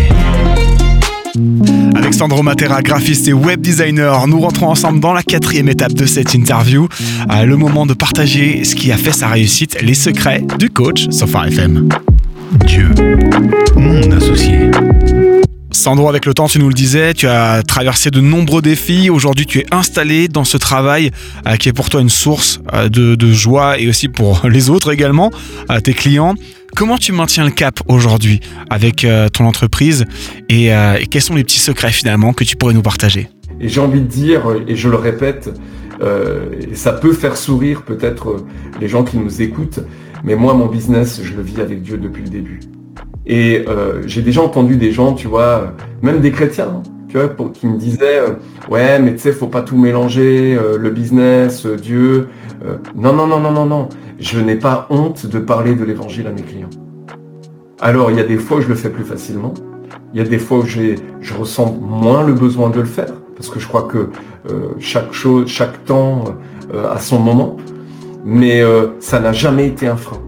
Alexandre 1.95 2.41
Matera, 2.43 2.81
graphiste 2.81 3.27
et 3.27 3.33
web 3.33 3.61
designer, 3.61 4.27
nous 4.27 4.39
rentrons 4.39 4.67
ensemble 4.67 4.99
dans 4.99 5.13
la 5.13 5.23
quatrième 5.23 5.69
étape 5.69 5.93
de 5.93 6.05
cette 6.05 6.33
interview, 6.33 6.87
le 7.29 7.55
moment 7.55 7.85
de 7.85 7.93
partager 7.93 8.63
ce 8.63 8.75
qui 8.75 8.91
a 8.91 8.97
fait 8.97 9.11
sa 9.11 9.27
réussite, 9.27 9.81
les 9.81 9.93
secrets 9.93 10.43
du 10.57 10.69
coach 10.69 11.07
Sofa 11.11 11.47
FM. 11.47 11.89
Dieu, 12.65 12.89
mon 13.75 14.11
associé. 14.11 14.71
Sandro, 15.79 16.09
avec 16.09 16.25
le 16.25 16.33
temps, 16.33 16.47
tu 16.47 16.59
nous 16.59 16.67
le 16.67 16.73
disais, 16.73 17.13
tu 17.13 17.25
as 17.25 17.63
traversé 17.63 18.11
de 18.11 18.19
nombreux 18.19 18.61
défis. 18.61 19.09
Aujourd'hui, 19.09 19.45
tu 19.45 19.59
es 19.59 19.65
installé 19.71 20.27
dans 20.27 20.43
ce 20.43 20.57
travail 20.57 21.11
euh, 21.47 21.55
qui 21.55 21.69
est 21.69 21.73
pour 21.73 21.89
toi 21.89 22.01
une 22.01 22.09
source 22.09 22.59
euh, 22.73 22.89
de, 22.89 23.31
joie 23.31 23.79
et 23.79 23.87
aussi 23.87 24.09
pour 24.09 24.45
les 24.49 24.69
autres 24.69 24.91
également, 24.91 25.31
euh, 25.71 25.79
tes 25.79 25.93
clients. 25.93 26.35
Comment 26.75 26.97
tu 26.97 27.13
maintiens 27.13 27.45
le 27.45 27.51
cap 27.51 27.79
aujourd'hui 27.87 28.41
avec 28.69 29.07
ton 29.33 29.45
entreprise 29.45 30.05
et, 30.49 30.69
quels 31.09 31.21
sont 31.21 31.33
les 31.33 31.43
petits 31.43 31.59
secrets 31.59 31.91
finalement 31.91 32.31
que 32.31 32.43
tu 32.43 32.57
pourrais 32.57 32.75
nous 32.75 32.83
partager? 32.83 33.27
Et 33.59 33.69
j'ai 33.69 33.79
envie 33.79 34.01
de 34.01 34.05
dire, 34.05 34.43
et 34.67 34.75
je 34.75 34.87
le 34.87 34.97
répète, 34.97 35.49
ça 36.73 36.91
peut 36.93 37.13
faire 37.13 37.37
sourire 37.37 37.81
peut-être 37.81 38.45
les 38.79 38.87
gens 38.87 39.03
qui 39.03 39.17
nous 39.17 39.41
écoutent, 39.41 39.79
mais 40.23 40.35
moi, 40.35 40.53
mon 40.53 40.67
business, 40.67 41.21
je 41.23 41.33
le 41.33 41.41
vis 41.41 41.59
avec 41.59 41.81
Dieu 41.81 41.97
depuis 41.97 42.21
le 42.21 42.29
début. 42.29 42.59
Et 43.29 43.63
euh, 43.67 44.01
j'ai 44.07 44.23
déjà 44.23 44.41
entendu 44.41 44.75
des 44.75 44.91
gens, 44.91 45.13
tu 45.13 45.27
vois, 45.27 45.73
même 46.01 46.19
des 46.19 46.31
chrétiens, 46.31 46.73
hein, 46.77 46.83
tu 47.07 47.17
vois, 47.17 47.29
qui 47.53 47.67
me 47.67 47.77
disaient, 47.77 48.19
euh, 48.19 48.29
ouais, 48.71 48.97
mais 48.99 49.13
tu 49.13 49.19
sais, 49.19 49.31
faut 49.31 49.45
pas 49.45 49.61
tout 49.61 49.77
mélanger, 49.77 50.57
euh, 50.59 50.79
le 50.79 50.89
business, 50.89 51.67
Dieu. 51.67 52.27
non, 52.95 53.13
non, 53.13 53.27
non, 53.27 53.39
non, 53.39 53.51
non, 53.51 53.65
non. 53.67 53.87
Je 54.19 54.39
n'ai 54.39 54.55
pas 54.55 54.87
honte 54.89 55.27
de 55.27 55.37
parler 55.37 55.75
de 55.75 55.85
l'évangile 55.85 56.25
à 56.25 56.31
mes 56.31 56.41
clients. 56.41 56.71
Alors, 57.79 58.09
il 58.09 58.17
y 58.17 58.19
a 58.19 58.23
des 58.23 58.37
fois 58.37 58.57
où 58.57 58.61
je 58.61 58.67
le 58.67 58.75
fais 58.75 58.89
plus 58.89 59.05
facilement. 59.05 59.53
Il 60.13 60.19
y 60.19 60.25
a 60.25 60.27
des 60.27 60.39
fois 60.39 60.57
où 60.57 60.65
je 60.65 61.33
ressens 61.37 61.77
moins 61.79 62.25
le 62.25 62.33
besoin 62.33 62.71
de 62.71 62.79
le 62.79 62.87
faire, 62.87 63.13
parce 63.35 63.47
que 63.49 63.59
je 63.59 63.67
crois 63.67 63.83
que 63.83 64.09
chaque 64.79 65.13
chose, 65.13 65.47
chaque 65.47 65.85
temps 65.85 66.23
a 66.73 66.97
son 66.97 67.19
moment. 67.19 67.57
Mais 68.25 68.61
ça 68.99 69.19
n'a 69.19 69.31
jamais 69.31 69.67
été 69.67 69.87
un 69.87 69.95
frein. 69.95 70.19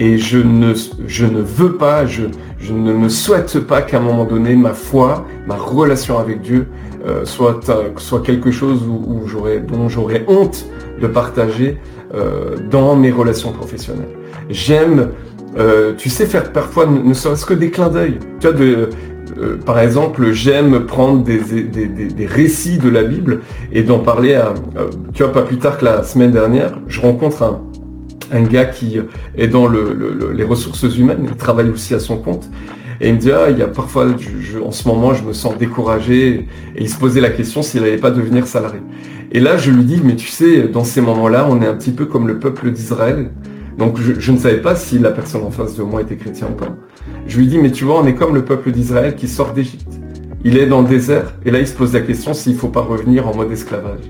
Et 0.00 0.16
je 0.16 0.38
ne, 0.38 0.72
je 1.06 1.26
ne 1.26 1.42
veux 1.42 1.74
pas, 1.74 2.06
je, 2.06 2.22
je 2.58 2.72
ne 2.72 2.94
me 2.94 3.10
souhaite 3.10 3.60
pas 3.60 3.82
qu'à 3.82 3.98
un 3.98 4.00
moment 4.00 4.24
donné, 4.24 4.56
ma 4.56 4.72
foi, 4.72 5.26
ma 5.46 5.56
relation 5.56 6.18
avec 6.18 6.40
Dieu 6.40 6.66
euh, 7.06 7.24
soit, 7.24 7.68
euh, 7.68 7.90
soit 7.96 8.22
quelque 8.22 8.50
chose 8.50 8.82
où, 8.86 9.26
j'aurais, 9.26 9.60
dont 9.60 9.90
j'aurais 9.90 10.24
honte 10.26 10.66
de 11.00 11.06
partager 11.06 11.78
euh, 12.14 12.56
dans 12.70 12.96
mes 12.96 13.10
relations 13.10 13.52
professionnelles. 13.52 14.16
J'aime, 14.48 15.10
tu 15.98 16.08
sais, 16.08 16.26
faire 16.26 16.52
parfois 16.52 16.86
ne 16.86 17.12
serait-ce 17.12 17.44
que 17.44 17.54
des 17.54 17.70
clins 17.70 17.88
d'œil. 17.88 18.18
Tu 18.40 18.48
vois, 18.48 18.56
de, 18.56 18.88
par 19.66 19.78
exemple, 19.78 20.32
j'aime 20.32 20.86
prendre 20.86 21.22
des, 21.22 21.38
des, 21.38 21.86
des, 21.86 22.26
récits 22.26 22.78
de 22.78 22.88
la 22.88 23.04
Bible 23.04 23.40
et 23.72 23.82
d'en 23.82 23.98
parler 23.98 24.34
à, 24.34 24.54
tu 25.12 25.22
vois, 25.22 25.32
pas 25.32 25.42
plus 25.42 25.58
tard 25.58 25.78
que 25.78 25.84
la 25.84 26.02
semaine 26.02 26.30
dernière, 26.30 26.78
je 26.88 27.00
rencontre 27.00 27.42
un, 27.42 27.60
un 28.32 28.42
gars 28.42 28.66
qui 28.66 28.98
est 29.36 29.48
dans 29.48 29.68
les 29.68 30.44
ressources 30.44 30.82
humaines, 30.96 31.26
il 31.28 31.36
travaille 31.36 31.70
aussi 31.70 31.94
à 31.94 32.00
son 32.00 32.16
compte. 32.18 32.48
Et 33.00 33.08
il 33.08 33.14
me 33.14 33.18
dit, 33.18 33.32
ah, 33.32 33.48
il 33.50 33.58
y 33.58 33.62
a 33.62 33.68
parfois, 33.68 34.06
en 34.62 34.70
ce 34.72 34.86
moment, 34.86 35.14
je 35.14 35.24
me 35.24 35.32
sens 35.32 35.56
découragé. 35.56 36.46
Et 36.76 36.82
il 36.82 36.88
se 36.88 36.98
posait 36.98 37.20
la 37.20 37.30
question 37.30 37.62
s'il 37.62 37.80
n'allait 37.80 37.96
pas 37.96 38.10
devenir 38.10 38.46
salarié. 38.46 38.80
Et 39.32 39.40
là, 39.40 39.56
je 39.56 39.70
lui 39.70 39.84
dis, 39.84 40.00
mais 40.04 40.16
tu 40.16 40.28
sais, 40.28 40.68
dans 40.68 40.84
ces 40.84 41.00
moments-là, 41.00 41.46
on 41.48 41.62
est 41.62 41.66
un 41.66 41.74
petit 41.74 41.92
peu 41.92 42.04
comme 42.04 42.28
le 42.28 42.38
peuple 42.38 42.70
d'Israël. 42.70 43.30
Donc, 43.78 43.98
je, 43.98 44.32
ne 44.32 44.36
savais 44.36 44.60
pas 44.60 44.76
si 44.76 44.98
la 44.98 45.10
personne 45.10 45.42
en 45.42 45.50
face 45.50 45.76
de 45.76 45.82
moi 45.82 46.02
était 46.02 46.16
chrétien 46.16 46.48
ou 46.50 46.54
pas. 46.54 46.76
Je 47.26 47.38
lui 47.38 47.46
dis, 47.46 47.56
mais 47.56 47.70
tu 47.70 47.84
vois, 47.84 48.00
on 48.00 48.06
est 48.06 48.14
comme 48.14 48.34
le 48.34 48.44
peuple 48.44 48.70
d'Israël 48.70 49.14
qui 49.14 49.28
sort 49.28 49.54
d'Égypte. 49.54 49.98
Il 50.44 50.58
est 50.58 50.66
dans 50.66 50.82
le 50.82 50.88
désert. 50.88 51.34
Et 51.46 51.50
là, 51.50 51.60
il 51.60 51.66
se 51.66 51.74
pose 51.74 51.94
la 51.94 52.00
question 52.00 52.34
s'il 52.34 52.52
ne 52.52 52.58
faut 52.58 52.68
pas 52.68 52.82
revenir 52.82 53.26
en 53.26 53.34
mode 53.34 53.50
esclavage. 53.50 54.00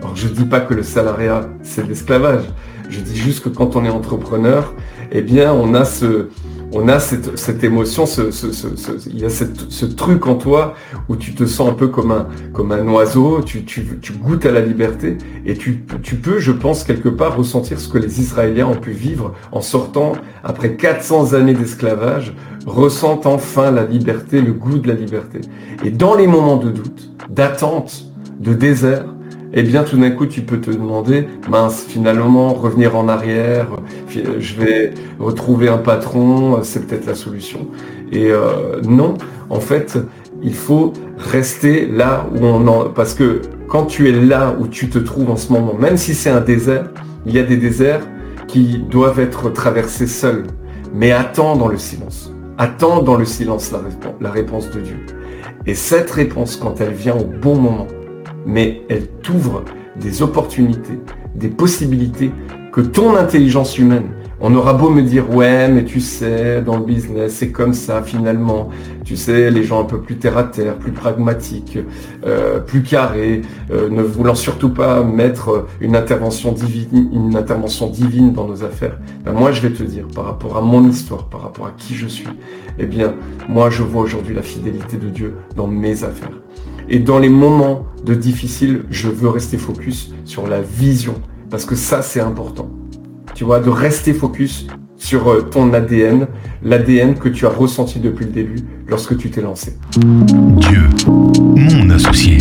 Alors, 0.00 0.14
je 0.16 0.28
ne 0.28 0.34
dis 0.34 0.44
pas 0.44 0.60
que 0.60 0.74
le 0.74 0.82
salariat, 0.82 1.48
c'est 1.62 1.86
l'esclavage. 1.88 2.44
Je 2.88 3.00
dis 3.00 3.16
juste 3.16 3.44
que 3.44 3.48
quand 3.48 3.76
on 3.76 3.84
est 3.84 3.90
entrepreneur, 3.90 4.74
eh 5.12 5.22
bien, 5.22 5.52
on 5.52 5.74
a 5.74 5.84
ce, 5.84 6.28
on 6.72 6.88
a 6.88 7.00
cette, 7.00 7.64
émotion, 7.64 8.04
il 9.06 9.18
y 9.18 9.24
a 9.24 9.30
ce 9.30 9.84
truc 9.84 10.26
en 10.26 10.34
toi 10.34 10.74
où 11.08 11.16
tu 11.16 11.34
te 11.34 11.46
sens 11.46 11.70
un 11.70 11.74
peu 11.74 11.88
comme 11.88 12.12
un, 12.12 12.28
comme 12.52 12.72
un 12.72 12.86
oiseau, 12.88 13.40
tu, 13.42 13.64
goûtes 14.12 14.44
à 14.44 14.50
la 14.50 14.60
liberté 14.60 15.16
et 15.46 15.54
tu, 15.54 15.84
tu, 16.02 16.16
peux, 16.16 16.38
je 16.38 16.52
pense, 16.52 16.84
quelque 16.84 17.08
part 17.08 17.36
ressentir 17.36 17.80
ce 17.80 17.88
que 17.88 17.98
les 17.98 18.20
Israéliens 18.20 18.66
ont 18.66 18.76
pu 18.76 18.90
vivre 18.90 19.34
en 19.52 19.62
sortant, 19.62 20.12
après 20.44 20.74
400 20.74 21.32
années 21.34 21.54
d'esclavage, 21.54 22.34
ressentent 22.66 23.26
enfin 23.26 23.70
la 23.70 23.84
liberté, 23.84 24.42
le 24.42 24.52
goût 24.52 24.78
de 24.78 24.88
la 24.88 24.94
liberté. 24.94 25.40
Et 25.84 25.90
dans 25.90 26.14
les 26.14 26.26
moments 26.26 26.58
de 26.58 26.70
doute, 26.70 27.10
d'attente, 27.30 28.04
de 28.40 28.52
désert, 28.52 29.06
eh 29.52 29.62
bien 29.62 29.82
tout 29.82 29.96
d'un 29.96 30.10
coup 30.10 30.26
tu 30.26 30.42
peux 30.42 30.60
te 30.60 30.70
demander, 30.70 31.26
mince, 31.48 31.84
finalement 31.88 32.52
revenir 32.52 32.96
en 32.96 33.08
arrière, 33.08 33.68
je 34.08 34.54
vais 34.54 34.92
retrouver 35.18 35.68
un 35.68 35.78
patron, 35.78 36.60
c'est 36.62 36.86
peut-être 36.86 37.06
la 37.06 37.14
solution. 37.14 37.68
Et 38.12 38.30
euh, 38.30 38.80
non, 38.82 39.14
en 39.50 39.60
fait, 39.60 39.98
il 40.42 40.54
faut 40.54 40.92
rester 41.16 41.86
là 41.86 42.26
où 42.34 42.44
on 42.44 42.66
en... 42.66 42.90
Parce 42.90 43.14
que 43.14 43.40
quand 43.68 43.86
tu 43.86 44.08
es 44.08 44.12
là 44.12 44.54
où 44.58 44.66
tu 44.66 44.88
te 44.88 44.98
trouves 44.98 45.30
en 45.30 45.36
ce 45.36 45.52
moment, 45.52 45.74
même 45.74 45.96
si 45.96 46.14
c'est 46.14 46.30
un 46.30 46.40
désert, 46.40 46.88
il 47.26 47.34
y 47.34 47.38
a 47.38 47.42
des 47.42 47.56
déserts 47.56 48.06
qui 48.46 48.78
doivent 48.78 49.20
être 49.20 49.50
traversés 49.50 50.06
seuls. 50.06 50.44
Mais 50.94 51.12
attends 51.12 51.56
dans 51.56 51.68
le 51.68 51.76
silence. 51.76 52.32
Attends 52.56 53.02
dans 53.02 53.16
le 53.16 53.24
silence 53.24 53.72
la 54.20 54.30
réponse 54.30 54.70
de 54.70 54.80
Dieu. 54.80 54.96
Et 55.66 55.74
cette 55.74 56.10
réponse, 56.10 56.56
quand 56.56 56.80
elle 56.80 56.94
vient 56.94 57.14
au 57.14 57.24
bon 57.24 57.56
moment, 57.56 57.86
mais 58.48 58.82
elle 58.88 59.06
t'ouvre 59.06 59.62
des 60.00 60.22
opportunités, 60.22 60.98
des 61.34 61.48
possibilités 61.48 62.32
que 62.72 62.80
ton 62.80 63.14
intelligence 63.14 63.78
humaine, 63.78 64.10
on 64.40 64.54
aura 64.54 64.72
beau 64.72 64.88
me 64.88 65.02
dire 65.02 65.28
ouais 65.34 65.68
mais 65.68 65.84
tu 65.84 66.00
sais 66.00 66.62
dans 66.62 66.78
le 66.78 66.84
business 66.84 67.34
c'est 67.34 67.50
comme 67.50 67.74
ça 67.74 68.02
finalement. 68.02 68.70
Tu 69.04 69.16
sais 69.16 69.50
les 69.50 69.64
gens 69.64 69.80
un 69.80 69.84
peu 69.84 70.00
plus 70.00 70.16
terre 70.16 70.38
à 70.38 70.44
terre 70.44 70.76
plus 70.76 70.92
pragmatiques 70.92 71.78
euh, 72.24 72.60
plus 72.60 72.82
carrés 72.82 73.42
euh, 73.72 73.88
ne 73.90 74.02
voulant 74.02 74.36
surtout 74.36 74.68
pas 74.68 75.02
mettre 75.02 75.66
une 75.80 75.96
intervention 75.96 76.52
divine 76.52 78.32
dans 78.32 78.46
nos 78.46 78.62
affaires. 78.62 78.98
Ben, 79.24 79.32
moi 79.32 79.50
je 79.50 79.60
vais 79.60 79.70
te 79.70 79.82
dire 79.82 80.06
par 80.14 80.26
rapport 80.26 80.56
à 80.56 80.60
mon 80.60 80.88
histoire 80.88 81.24
par 81.28 81.42
rapport 81.42 81.66
à 81.66 81.72
qui 81.76 81.94
je 81.94 82.06
suis 82.06 82.28
eh 82.78 82.86
bien 82.86 83.14
moi 83.48 83.70
je 83.70 83.82
vois 83.82 84.02
aujourd'hui 84.02 84.36
la 84.36 84.42
fidélité 84.42 84.98
de 84.98 85.08
Dieu 85.08 85.34
dans 85.56 85.66
mes 85.66 86.04
affaires 86.04 86.30
et 86.90 86.98
dans 86.98 87.18
les 87.18 87.28
moments 87.28 87.86
de 88.04 88.14
difficile, 88.14 88.84
je 88.90 89.08
veux 89.08 89.28
rester 89.28 89.58
focus 89.58 90.12
sur 90.24 90.46
la 90.46 90.60
vision. 90.60 91.14
Parce 91.50 91.64
que 91.64 91.74
ça, 91.74 92.02
c'est 92.02 92.20
important. 92.20 92.70
Tu 93.34 93.44
vois, 93.44 93.60
de 93.60 93.68
rester 93.68 94.14
focus 94.14 94.66
sur 94.96 95.30
euh, 95.30 95.42
ton 95.42 95.72
ADN, 95.72 96.26
l'ADN 96.62 97.14
que 97.14 97.28
tu 97.28 97.46
as 97.46 97.50
ressenti 97.50 98.00
depuis 98.00 98.24
le 98.24 98.32
début 98.32 98.60
lorsque 98.86 99.16
tu 99.16 99.30
t'es 99.30 99.40
lancé. 99.40 99.76
Dieu, 99.96 100.82
mon 101.06 101.90
associé. 101.90 102.38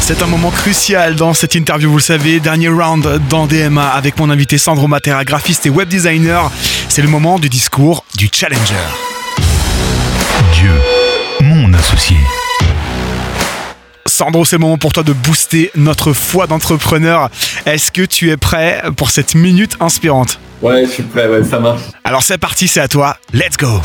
C'est 0.00 0.22
un 0.22 0.26
moment 0.26 0.50
crucial 0.50 1.16
dans 1.16 1.34
cette 1.34 1.54
interview, 1.54 1.90
vous 1.90 1.96
le 1.96 2.02
savez, 2.02 2.40
dernier 2.40 2.68
round 2.68 3.20
dans 3.28 3.46
DMA 3.46 3.88
avec 3.88 4.18
mon 4.18 4.28
invité 4.28 4.58
Sandro 4.58 4.86
Matera, 4.86 5.24
graphiste 5.24 5.66
et 5.66 5.70
web 5.70 5.88
designer. 5.88 6.50
C'est 6.88 7.02
le 7.02 7.08
moment 7.08 7.38
du 7.38 7.48
discours 7.48 8.04
du 8.16 8.28
challenger. 8.32 9.09
Associé. 11.80 12.16
Sandro, 14.04 14.44
c'est 14.44 14.56
le 14.56 14.60
moment 14.60 14.76
pour 14.76 14.92
toi 14.92 15.02
de 15.02 15.14
booster 15.14 15.70
notre 15.74 16.12
foi 16.12 16.46
d'entrepreneur. 16.46 17.30
Est-ce 17.64 17.90
que 17.90 18.02
tu 18.02 18.28
es 18.28 18.36
prêt 18.36 18.82
pour 18.98 19.08
cette 19.08 19.34
minute 19.34 19.78
inspirante? 19.80 20.38
Ouais, 20.60 20.84
je 20.84 20.90
suis 20.90 21.02
prêt, 21.04 21.26
ouais, 21.26 21.42
ça 21.42 21.58
marche. 21.58 21.80
Alors 22.04 22.22
c'est 22.22 22.36
parti, 22.36 22.68
c'est 22.68 22.80
à 22.80 22.88
toi. 22.88 23.16
Let's 23.32 23.56
go 23.56 23.80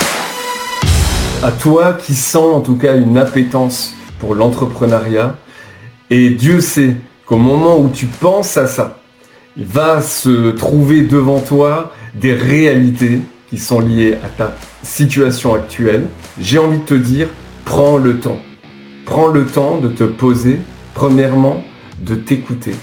À 1.41 1.53
toi 1.53 1.93
qui 1.93 2.15
sens 2.15 2.53
en 2.53 2.59
tout 2.59 2.75
cas 2.75 2.97
une 2.97 3.17
appétence 3.17 3.93
pour 4.19 4.35
l'entrepreneuriat, 4.35 5.37
et 6.09 6.31
Dieu 6.31 6.59
sait 6.59 6.97
qu'au 7.25 7.37
moment 7.37 7.77
où 7.77 7.89
tu 7.89 8.07
penses 8.07 8.57
à 8.57 8.67
ça, 8.67 8.99
il 9.55 9.65
va 9.65 10.01
se 10.01 10.51
trouver 10.51 11.03
devant 11.03 11.39
toi 11.39 11.93
des 12.13 12.33
réalités 12.33 13.21
qui 13.49 13.57
sont 13.57 13.79
liées 13.79 14.17
à 14.21 14.27
ta 14.27 14.53
situation 14.83 15.53
actuelle. 15.53 16.07
J'ai 16.37 16.59
envie 16.59 16.79
de 16.79 16.83
te 16.83 16.93
dire, 16.93 17.29
prends 17.65 17.97
le 17.97 18.19
temps. 18.19 18.39
Prends 19.05 19.27
le 19.27 19.45
temps 19.45 19.79
de 19.79 19.89
te 19.89 20.03
poser, 20.03 20.59
premièrement, 20.93 21.63
de 21.99 22.15
t'écouter 22.15 22.75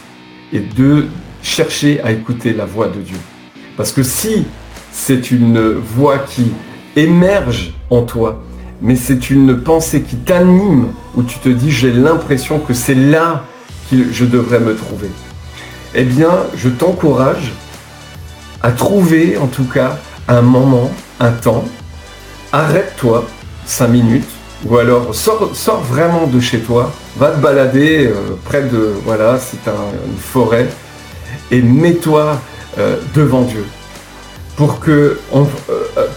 et 0.52 0.60
de 0.60 1.06
chercher 1.42 2.00
à 2.02 2.12
écouter 2.12 2.52
la 2.52 2.66
voix 2.66 2.88
de 2.88 3.00
Dieu. 3.00 3.16
Parce 3.76 3.92
que 3.92 4.02
si 4.02 4.44
c'est 4.92 5.30
une 5.30 5.60
voix 5.72 6.18
qui 6.18 6.52
émerge 6.94 7.74
en 7.90 8.02
toi, 8.02 8.42
mais 8.80 8.96
c'est 8.96 9.30
une 9.30 9.60
pensée 9.60 10.02
qui 10.02 10.16
t'anime, 10.16 10.88
où 11.16 11.22
tu 11.22 11.38
te 11.38 11.48
dis 11.48 11.70
j'ai 11.70 11.92
l'impression 11.92 12.58
que 12.58 12.74
c'est 12.74 12.94
là 12.94 13.44
que 13.90 14.12
je 14.12 14.24
devrais 14.24 14.60
me 14.60 14.74
trouver. 14.74 15.10
Eh 15.94 16.04
bien, 16.04 16.30
je 16.56 16.68
t'encourage 16.68 17.52
à 18.62 18.72
trouver 18.72 19.36
en 19.38 19.46
tout 19.46 19.64
cas 19.64 19.98
un 20.28 20.42
moment, 20.42 20.90
un 21.20 21.30
temps, 21.30 21.64
arrête-toi 22.52 23.26
cinq 23.64 23.88
minutes, 23.88 24.28
ou 24.68 24.76
alors 24.76 25.14
sors, 25.14 25.80
vraiment 25.80 26.26
de 26.26 26.40
chez 26.40 26.60
toi, 26.60 26.92
va 27.16 27.30
te 27.30 27.40
balader 27.40 28.06
euh, 28.06 28.36
près 28.44 28.62
de, 28.62 28.92
voilà, 29.04 29.38
c'est 29.38 29.68
une 29.68 30.16
forêt, 30.16 30.68
et 31.50 31.60
mets-toi 31.62 32.40
euh, 32.78 32.96
devant 33.14 33.42
Dieu 33.42 33.64
pour 34.56 34.80
que, 34.80 35.18
euh, 35.34 35.44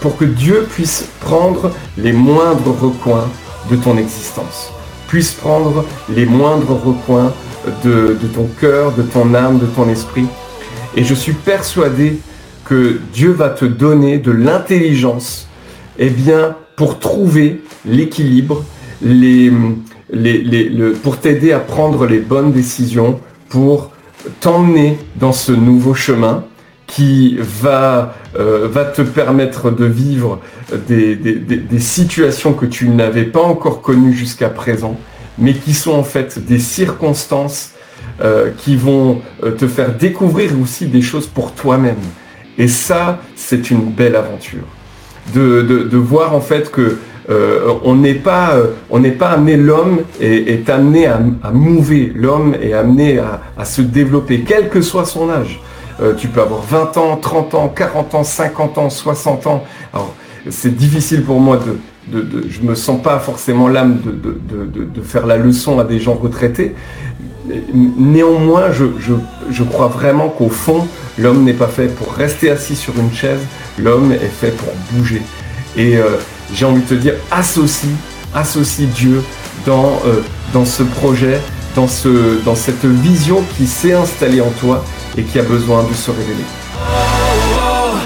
pour 0.00 0.16
que 0.16 0.24
Dieu 0.24 0.66
puisse 0.70 1.08
prendre 1.20 1.72
les 1.98 2.12
moindres 2.12 2.76
recoins 2.80 3.28
de 3.70 3.76
ton 3.76 3.96
existence, 3.96 4.70
puisse 5.08 5.32
prendre 5.32 5.84
les 6.08 6.26
moindres 6.26 6.80
recoins 6.84 7.32
de, 7.82 8.16
de 8.20 8.26
ton 8.28 8.48
cœur, 8.60 8.92
de 8.92 9.02
ton 9.02 9.34
âme, 9.34 9.58
de 9.58 9.66
ton 9.66 9.88
esprit. 9.88 10.26
Et 10.94 11.04
je 11.04 11.14
suis 11.14 11.32
persuadé 11.32 12.20
que 12.64 13.00
Dieu 13.12 13.32
va 13.32 13.48
te 13.48 13.64
donner 13.64 14.18
de 14.18 14.30
l'intelligence 14.30 15.48
eh 15.98 16.10
bien, 16.10 16.56
pour 16.76 16.98
trouver 16.98 17.62
l'équilibre, 17.86 18.64
pour 21.02 21.18
t'aider 21.18 21.52
à 21.52 21.58
prendre 21.60 22.06
les 22.06 22.18
bonnes 22.18 22.52
décisions, 22.52 23.20
pour 23.48 23.92
t'emmener 24.40 24.98
dans 25.16 25.32
ce 25.32 25.52
nouveau 25.52 25.94
chemin 25.94 26.44
qui 26.86 27.36
va, 27.38 28.14
euh, 28.38 28.68
te 28.94 29.02
permettre 29.02 29.70
de 29.70 29.84
vivre 29.84 30.40
des, 30.88 31.18
situations 31.78 32.52
que 32.52 32.66
tu 32.66 32.88
n'avais 32.88 33.24
pas 33.24 33.42
encore 33.42 33.82
connues 33.82 34.14
jusqu'à 34.14 34.48
présent, 34.48 34.98
mais 35.38 35.54
qui 35.54 35.74
sont 35.74 35.92
en 35.92 36.04
fait 36.04 36.38
des 36.38 36.58
circonstances 36.58 37.72
euh, 38.22 38.50
qui 38.56 38.76
vont 38.76 39.20
euh, 39.42 39.50
te 39.50 39.66
faire 39.66 39.94
découvrir 39.94 40.52
aussi 40.60 40.86
des 40.86 41.02
choses 41.02 41.26
pour 41.26 41.52
toi-même. 41.52 41.96
Et 42.56 42.68
ça, 42.68 43.20
c'est 43.34 43.70
une 43.70 43.90
belle 43.90 44.16
aventure. 44.16 44.64
De, 45.34 45.96
voir 45.96 46.34
en 46.34 46.40
fait 46.40 46.70
que 46.70 46.98
euh, 47.28 47.74
on 47.82 47.96
n'est 47.96 48.14
pas, 48.14 48.54
euh, 48.54 48.68
on 48.88 49.00
n'est 49.00 49.10
pas 49.10 49.30
amené, 49.30 49.56
l'homme 49.56 50.00
est, 50.20 50.48
est, 50.48 50.70
amené 50.70 51.06
à, 51.06 51.18
mouver, 51.52 52.12
l'homme 52.14 52.54
est 52.62 52.72
amené 52.72 53.18
à, 53.18 53.64
se 53.64 53.82
développer, 53.82 54.44
quel 54.46 54.68
que 54.68 54.80
soit 54.80 55.04
son 55.04 55.28
âge. 55.30 55.60
Euh, 56.00 56.12
tu 56.14 56.28
peux 56.28 56.42
avoir 56.42 56.60
20 56.60 56.96
ans, 56.98 57.16
30 57.16 57.54
ans, 57.54 57.68
40 57.68 58.14
ans, 58.14 58.24
50 58.24 58.78
ans, 58.78 58.90
60 58.90 59.46
ans. 59.46 59.64
Alors, 59.92 60.14
c'est 60.50 60.76
difficile 60.76 61.24
pour 61.24 61.40
moi 61.40 61.58
de, 61.58 62.20
de, 62.20 62.22
de, 62.22 62.48
je 62.48 62.60
me 62.60 62.74
sens 62.74 63.02
pas 63.02 63.18
forcément 63.18 63.66
l'âme 63.66 63.98
de, 64.04 65.00
faire 65.02 65.26
la 65.26 65.36
leçon 65.36 65.80
à 65.80 65.84
des 65.84 65.98
gens 65.98 66.14
retraités. 66.14 66.74
Néanmoins, 67.72 68.70
je, 68.70 69.62
crois 69.64 69.88
vraiment 69.88 70.28
qu'au 70.28 70.48
fond, 70.48 70.86
l'homme 71.18 71.44
n'est 71.44 71.54
pas 71.54 71.68
fait 71.68 71.88
pour 71.88 72.12
rester 72.12 72.50
assis 72.50 72.76
sur 72.76 72.96
une 72.98 73.12
chaise, 73.12 73.40
l'homme 73.78 74.12
est 74.12 74.18
fait 74.18 74.50
pour 74.50 74.72
bouger. 74.92 75.22
J'ai 76.54 76.64
envie 76.64 76.82
de 76.82 76.86
te 76.88 76.94
dire, 76.94 77.14
associe, 77.30 77.92
associe 78.34 78.88
Dieu 78.88 79.22
dans, 79.64 80.00
euh, 80.06 80.22
dans 80.52 80.64
ce 80.64 80.82
projet, 80.82 81.40
dans, 81.74 81.88
ce, 81.88 82.42
dans 82.44 82.54
cette 82.54 82.84
vision 82.84 83.44
qui 83.56 83.66
s'est 83.66 83.92
installée 83.92 84.40
en 84.40 84.50
toi 84.60 84.84
et 85.16 85.22
qui 85.22 85.38
a 85.38 85.42
besoin 85.42 85.84
de 85.84 85.94
se 85.94 86.10
révéler. 86.10 86.44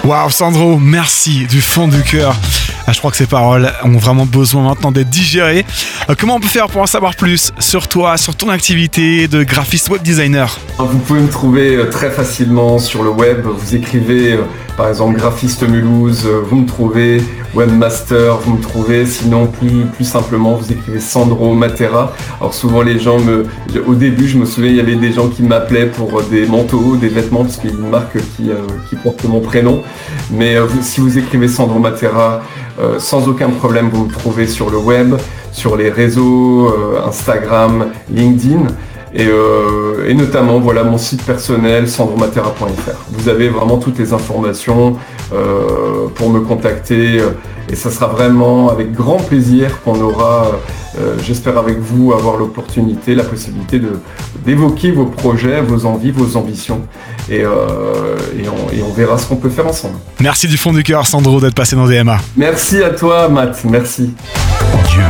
Waouh 0.05 0.31
Sandro, 0.31 0.79
merci 0.79 1.47
du 1.47 1.61
fond 1.61 1.87
du 1.87 2.03
cœur. 2.03 2.35
Ah, 2.87 2.93
je 2.93 2.99
crois 2.99 3.11
que 3.11 3.17
ces 3.17 3.27
paroles 3.27 3.71
ont 3.85 3.99
vraiment 3.99 4.27
besoin 4.27 4.65
maintenant 4.65 4.91
d'être 4.91 5.11
digérées. 5.11 5.65
Euh, 6.09 6.15
comment 6.19 6.37
on 6.37 6.41
peut 6.41 6.49
faire 6.49 6.67
pour 6.69 6.81
en 6.81 6.87
savoir 6.87 7.15
plus 7.15 7.53
sur 7.59 7.87
toi, 7.87 8.17
sur 8.17 8.35
ton 8.35 8.49
activité 8.49 9.29
de 9.29 9.45
graphiste 9.45 9.91
web 9.91 10.03
designer? 10.03 10.59
Vous 10.79 10.99
pouvez 10.99 11.21
me 11.21 11.29
trouver 11.29 11.77
euh, 11.77 11.91
très 11.91 12.11
facilement 12.11 12.79
sur 12.79 13.03
le 13.05 13.11
web. 13.11 13.45
Vous 13.45 13.75
écrivez 13.77 14.41
par 14.81 14.89
exemple 14.89 15.19
graphiste 15.19 15.69
Mulhouse, 15.69 16.27
vous 16.49 16.57
me 16.57 16.67
trouvez, 16.67 17.23
webmaster, 17.55 18.39
vous 18.39 18.55
me 18.55 18.63
trouvez. 18.63 19.05
Sinon, 19.05 19.47
plus, 19.47 19.85
plus 19.95 20.07
simplement, 20.07 20.55
vous 20.55 20.73
écrivez 20.73 21.01
Sandro 21.01 21.53
Matera. 21.53 22.15
Alors 22.41 22.55
souvent 22.55 22.81
les 22.81 22.99
gens 22.99 23.19
me, 23.19 23.45
au 23.87 23.95
début, 23.95 24.27
je 24.27 24.39
me 24.39 24.47
souviens, 24.47 24.71
il 24.71 24.77
y 24.77 24.81
avait 24.81 24.95
des 24.95 25.13
gens 25.13 25.29
qui 25.29 25.43
m'appelaient 25.43 25.85
pour 25.85 26.23
des 26.23 26.47
manteaux, 26.47 26.97
des 26.97 27.09
vêtements, 27.09 27.43
parce 27.43 27.59
qu'il 27.59 27.73
y 27.73 27.73
a 27.75 27.77
une 27.77 27.91
marque 27.91 28.17
qui, 28.37 28.53
qui 28.89 28.97
porte 28.97 29.23
mon 29.25 29.41
prénom. 29.41 29.83
Mais 30.31 30.57
si 30.81 31.03
vous 31.03 31.19
écrivez 31.19 31.49
Sandro 31.49 31.79
Matera, 31.79 32.41
euh, 32.81 32.99
sans 32.99 33.29
aucun 33.29 33.51
problème, 33.51 33.91
vous 33.93 34.07
me 34.07 34.11
trouvez 34.11 34.47
sur 34.47 34.71
le 34.71 34.79
web, 34.79 35.15
sur 35.53 35.77
les 35.77 35.91
réseaux, 35.91 36.69
euh, 36.69 37.07
Instagram, 37.07 37.89
LinkedIn. 38.11 38.63
Et, 39.13 39.27
euh, 39.27 40.09
et, 40.09 40.15
notamment 40.15 40.61
voilà 40.61 40.85
mon 40.85 40.99
site 40.99 41.25
personnel 41.25 41.89
sandromatera.fr. 41.89 42.97
Vous 43.11 43.29
avez 43.29 43.49
vraiment 43.49 43.79
toutes 43.79 43.99
les 43.99 44.13
informations 44.13 44.97
euh, 45.33 46.09
pour 46.15 46.31
me 46.31 46.41
contacter 46.41 47.19
euh, 47.19 47.31
et 47.69 47.77
ça 47.77 47.91
sera 47.91 48.07
vraiment 48.07 48.71
avec 48.71 48.93
grand 48.93 49.19
plaisir 49.19 49.81
qu'on 49.83 50.01
aura, 50.01 50.53
euh, 50.99 51.17
j'espère 51.25 51.59
avec 51.59 51.79
vous, 51.79 52.13
avoir 52.13 52.37
l'opportunité, 52.37 53.15
la 53.15 53.25
possibilité 53.25 53.79
de 53.79 53.99
d'évoquer 54.45 54.91
vos 54.93 55.07
projets, 55.07 55.61
vos 55.61 55.87
envies, 55.87 56.13
vos 56.13 56.37
ambitions 56.37 56.81
et, 57.29 57.41
et 57.41 57.47
on, 57.47 58.73
et 58.73 58.83
on 58.83 58.93
verra 58.93 59.19
ce 59.19 59.27
qu'on 59.27 59.37
peut 59.37 59.51
faire 59.51 59.67
ensemble. 59.67 59.97
Merci 60.19 60.49
du 60.49 60.57
fond 60.57 60.73
du 60.73 60.83
cœur 60.83 61.07
Sandro 61.07 61.41
d'être 61.41 61.55
passé 61.55 61.77
dans 61.77 61.87
DMA. 61.87 62.19
Merci 62.37 62.83
à 62.83 62.91
toi 62.91 63.29
Matt, 63.29 63.63
merci. 63.65 64.15
Dieu 64.89 65.03